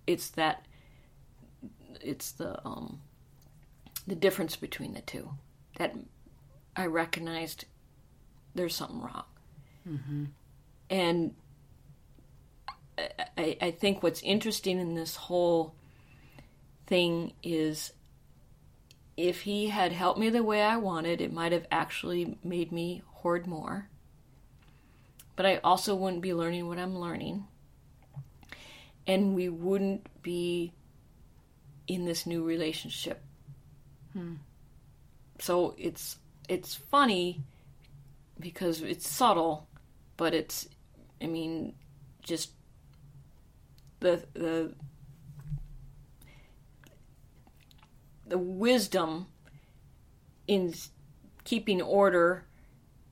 it's 0.08 0.30
that 0.32 0.66
it's 2.02 2.32
the 2.32 2.60
um 2.66 3.02
the 4.08 4.16
difference 4.16 4.56
between 4.56 4.94
the 4.94 5.02
two. 5.02 5.30
That 5.78 5.96
I 6.76 6.86
recognized 6.88 7.66
there's 8.56 8.76
something 8.76 9.02
wrong, 9.02 9.24
and 10.90 11.36
I, 13.38 13.58
I 13.62 13.72
think 13.72 14.04
what's 14.04 14.22
interesting 14.22 14.80
in 14.80 14.96
this 14.96 15.16
whole 15.16 15.76
thing 16.86 17.34
is 17.42 17.94
if 19.18 19.42
he 19.42 19.68
had 19.70 19.92
helped 19.92 20.20
me 20.20 20.30
the 20.30 20.44
way 20.44 20.62
I 20.62 20.78
wanted, 20.78 21.22
it 21.22 21.34
might 21.34 21.52
have 21.52 21.68
actually 21.72 22.38
made 22.44 22.72
me 22.72 23.04
hoard 23.06 23.48
more. 23.48 23.90
But 25.36 25.46
I 25.46 25.58
also 25.58 25.96
wouldn't 25.96 26.22
be 26.22 26.34
learning 26.34 26.68
what 26.68 26.78
I'm 26.78 26.98
learning 26.98 27.48
and 29.08 29.36
we 29.36 29.50
wouldn't 29.50 30.08
be 30.22 30.74
in 31.88 32.06
this 32.06 32.26
new 32.26 32.44
relationship. 32.44 33.22
Hmm. 34.14 34.36
So 35.40 35.76
it's 35.78 36.18
it's 36.48 36.76
funny 36.76 37.42
because 38.40 38.82
it's 38.82 39.08
subtle, 39.08 39.68
but 40.18 40.34
it's 40.34 40.68
I 41.22 41.28
mean 41.28 41.74
just 42.22 42.52
the 44.00 44.24
the 44.34 44.74
the 48.28 48.38
wisdom 48.38 49.28
in 50.48 50.74
keeping 51.44 51.82
order 51.82 52.46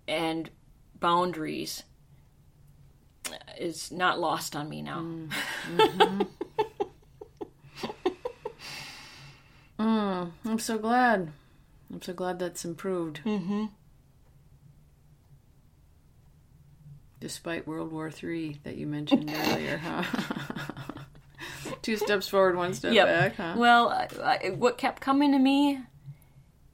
and 0.07 0.49
boundaries 0.99 1.83
is 3.61 3.91
not 3.91 4.19
lost 4.19 4.55
on 4.55 4.67
me 4.69 4.81
now. 4.81 5.05
I'm 9.79 10.59
so 10.59 10.77
glad. 10.77 11.31
I'm 11.91 12.01
so 12.01 12.13
glad 12.13 12.39
that's 12.39 12.65
improved. 12.65 13.21
Mm-hmm. 13.25 13.65
Despite 17.19 17.67
World 17.67 17.91
War 17.91 18.11
III 18.21 18.59
that 18.63 18.75
you 18.77 18.87
mentioned 18.87 19.31
earlier, 19.47 19.77
huh? 19.77 20.03
Two 21.81 21.97
steps 21.97 22.27
forward, 22.27 22.55
one 22.57 22.73
step 22.73 22.93
Yep. 22.93 23.07
back, 23.07 23.35
huh? 23.35 23.55
Well, 23.57 23.89
I, 23.89 24.07
I, 24.43 24.49
what 24.49 24.77
kept 24.77 25.01
coming 25.01 25.31
to 25.31 25.39
me, 25.39 25.79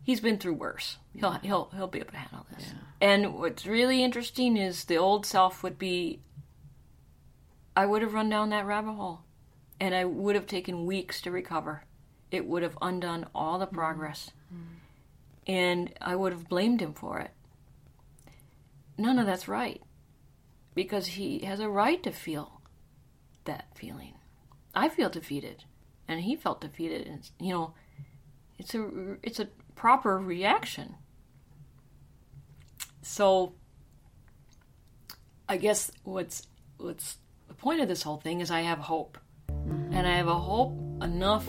he's 0.04 0.20
been 0.20 0.38
through 0.38 0.54
worse. 0.56 0.98
He'll 1.14 1.32
he'll 1.34 1.70
he'll 1.76 1.88
be 1.88 2.00
able 2.00 2.12
to 2.12 2.18
handle 2.18 2.46
this. 2.56 2.74
And 3.00 3.36
what's 3.36 3.66
really 3.66 4.04
interesting 4.04 4.58
is 4.58 4.86
the 4.86 4.98
old 4.98 5.26
self 5.26 5.64
would 5.64 5.78
be. 5.78 6.20
I 7.78 7.86
would 7.86 8.02
have 8.02 8.16
run 8.16 8.28
down 8.28 8.50
that 8.50 8.66
rabbit 8.66 8.94
hole, 8.94 9.22
and 9.80 9.94
I 9.94 10.04
would 10.04 10.34
have 10.34 10.48
taken 10.48 10.88
weeks 10.88 11.22
to 11.22 11.30
recover. 11.30 11.84
It 12.32 12.48
would 12.48 12.64
have 12.64 12.76
undone 12.82 13.28
all 13.36 13.60
the 13.60 13.68
mm-hmm. 13.68 13.76
progress, 13.76 14.32
mm-hmm. 14.52 14.74
and 15.46 15.94
I 16.02 16.16
would 16.16 16.32
have 16.32 16.50
blamed 16.50 16.82
him 16.82 16.96
for 16.96 17.20
it. 17.20 17.30
None 18.98 19.20
of 19.20 19.28
that's 19.28 19.48
right, 19.48 19.80
because 20.74 21.06
he 21.06 21.46
has 21.46 21.60
a 21.60 21.70
right 21.70 22.02
to 22.02 22.12
feel 22.12 22.62
that 23.46 23.68
feeling. 23.76 24.16
I 24.74 24.90
feel 24.90 25.10
defeated, 25.10 25.66
and 26.08 26.22
he 26.22 26.36
felt 26.36 26.62
defeated, 26.62 27.06
and 27.06 27.20
it's, 27.20 27.32
you 27.40 27.54
know, 27.54 27.76
it's 28.58 28.74
a 28.74 29.18
it's 29.22 29.40
a 29.40 29.50
proper 29.76 30.18
reaction. 30.18 30.96
So, 33.04 33.54
I 35.48 35.58
guess 35.58 35.92
what's 36.04 36.48
what's 36.78 37.20
point 37.58 37.82
of 37.82 37.88
this 37.88 38.04
whole 38.04 38.18
thing 38.18 38.42
is 38.42 38.52
I 38.52 38.62
have 38.62 38.80
hope, 38.80 39.18
mm-hmm. 39.50 39.94
and 39.94 40.08
I 40.08 40.16
have 40.16 40.28
a 40.28 40.40
hope 40.40 40.74
enough 41.02 41.46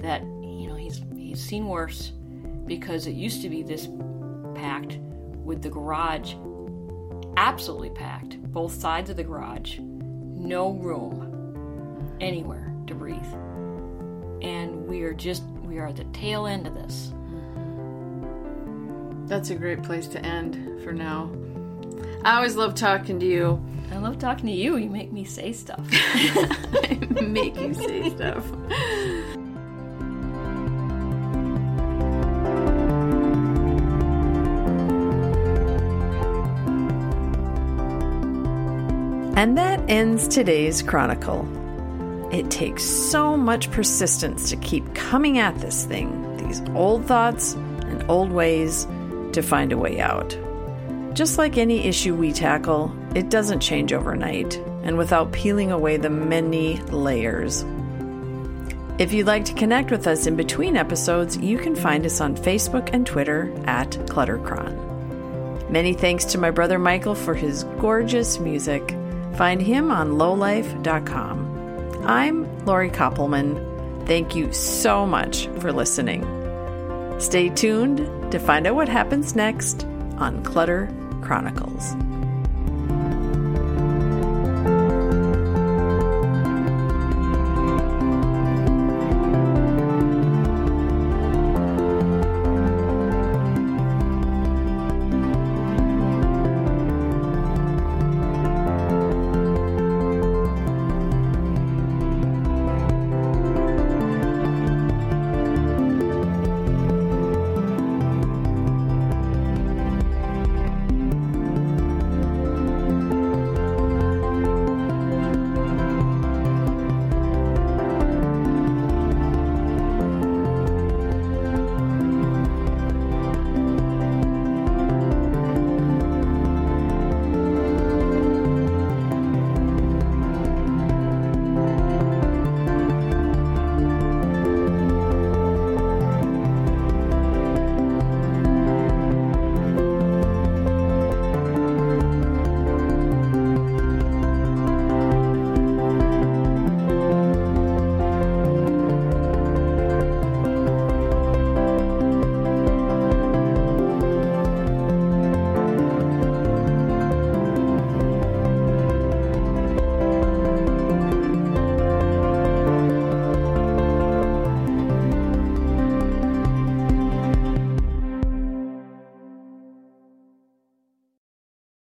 that 0.00 0.22
you 0.22 0.68
know 0.68 0.74
he's 0.74 1.02
he's 1.16 1.42
seen 1.42 1.66
worse 1.66 2.12
because 2.66 3.06
it 3.06 3.12
used 3.12 3.42
to 3.42 3.48
be 3.48 3.62
this 3.62 3.88
packed 4.54 4.98
with 5.44 5.62
the 5.62 5.70
garage 5.70 6.34
absolutely 7.36 7.90
packed, 7.90 8.40
both 8.52 8.72
sides 8.72 9.10
of 9.10 9.16
the 9.16 9.24
garage, 9.24 9.78
no 9.80 10.70
room 10.70 12.16
anywhere 12.20 12.72
to 12.86 12.94
breathe. 12.94 13.18
And 14.42 14.86
we 14.86 15.02
are 15.02 15.14
just, 15.14 15.42
we 15.64 15.78
are 15.78 15.88
at 15.88 15.96
the 15.96 16.04
tail 16.12 16.46
end 16.46 16.66
of 16.66 16.74
this. 16.74 17.12
Mm-hmm. 17.14 19.26
That's 19.26 19.50
a 19.50 19.54
great 19.54 19.82
place 19.82 20.08
to 20.08 20.18
end 20.24 20.82
for 20.82 20.92
now. 20.92 21.30
I 22.24 22.36
always 22.36 22.56
love 22.56 22.74
talking 22.74 23.18
to 23.20 23.26
you. 23.26 23.62
I 23.90 23.98
love 23.98 24.18
talking 24.18 24.46
to 24.46 24.52
you. 24.52 24.76
You 24.76 24.88
make 24.88 25.12
me 25.12 25.24
say 25.24 25.52
stuff. 25.52 25.86
I 25.92 26.98
make 27.20 27.60
you 27.60 27.74
say 27.74 28.10
stuff. 28.10 28.50
And 39.34 39.58
that 39.58 39.80
ends 39.88 40.28
today's 40.28 40.82
chronicle. 40.82 41.48
It 42.32 42.50
takes 42.50 42.84
so 42.84 43.36
much 43.36 43.70
persistence 43.70 44.48
to 44.50 44.56
keep 44.56 44.94
coming 44.94 45.38
at 45.38 45.58
this 45.58 45.84
thing, 45.84 46.36
these 46.36 46.62
old 46.74 47.06
thoughts 47.06 47.54
and 47.54 48.08
old 48.08 48.30
ways, 48.30 48.86
to 49.32 49.42
find 49.42 49.72
a 49.72 49.76
way 49.76 50.00
out. 50.00 50.38
Just 51.14 51.36
like 51.36 51.58
any 51.58 51.86
issue 51.86 52.14
we 52.14 52.32
tackle, 52.32 52.90
it 53.14 53.28
doesn't 53.28 53.60
change 53.60 53.92
overnight 53.92 54.56
and 54.82 54.96
without 54.96 55.30
peeling 55.30 55.70
away 55.70 55.98
the 55.98 56.08
many 56.08 56.78
layers. 56.84 57.66
If 58.98 59.12
you'd 59.12 59.26
like 59.26 59.44
to 59.46 59.52
connect 59.52 59.90
with 59.90 60.06
us 60.06 60.26
in 60.26 60.36
between 60.36 60.76
episodes, 60.76 61.36
you 61.36 61.58
can 61.58 61.76
find 61.76 62.06
us 62.06 62.22
on 62.22 62.34
Facebook 62.34 62.90
and 62.94 63.06
Twitter 63.06 63.52
at 63.66 63.90
Cluttercron. 64.06 65.70
Many 65.70 65.92
thanks 65.92 66.24
to 66.26 66.38
my 66.38 66.50
brother 66.50 66.78
Michael 66.78 67.14
for 67.14 67.34
his 67.34 67.64
gorgeous 67.78 68.38
music. 68.38 68.96
Find 69.36 69.60
him 69.60 69.90
on 69.90 70.12
lowlife.com. 70.12 72.04
I'm 72.06 72.64
Lori 72.64 72.90
Koppelman. 72.90 74.06
Thank 74.06 74.34
you 74.34 74.50
so 74.52 75.06
much 75.06 75.46
for 75.58 75.72
listening. 75.72 76.22
Stay 77.20 77.50
tuned 77.50 78.32
to 78.32 78.38
find 78.38 78.66
out 78.66 78.76
what 78.76 78.88
happens 78.88 79.36
next 79.36 79.84
on 80.18 80.42
Clutter 80.42 80.90
Chronicles. 81.32 82.11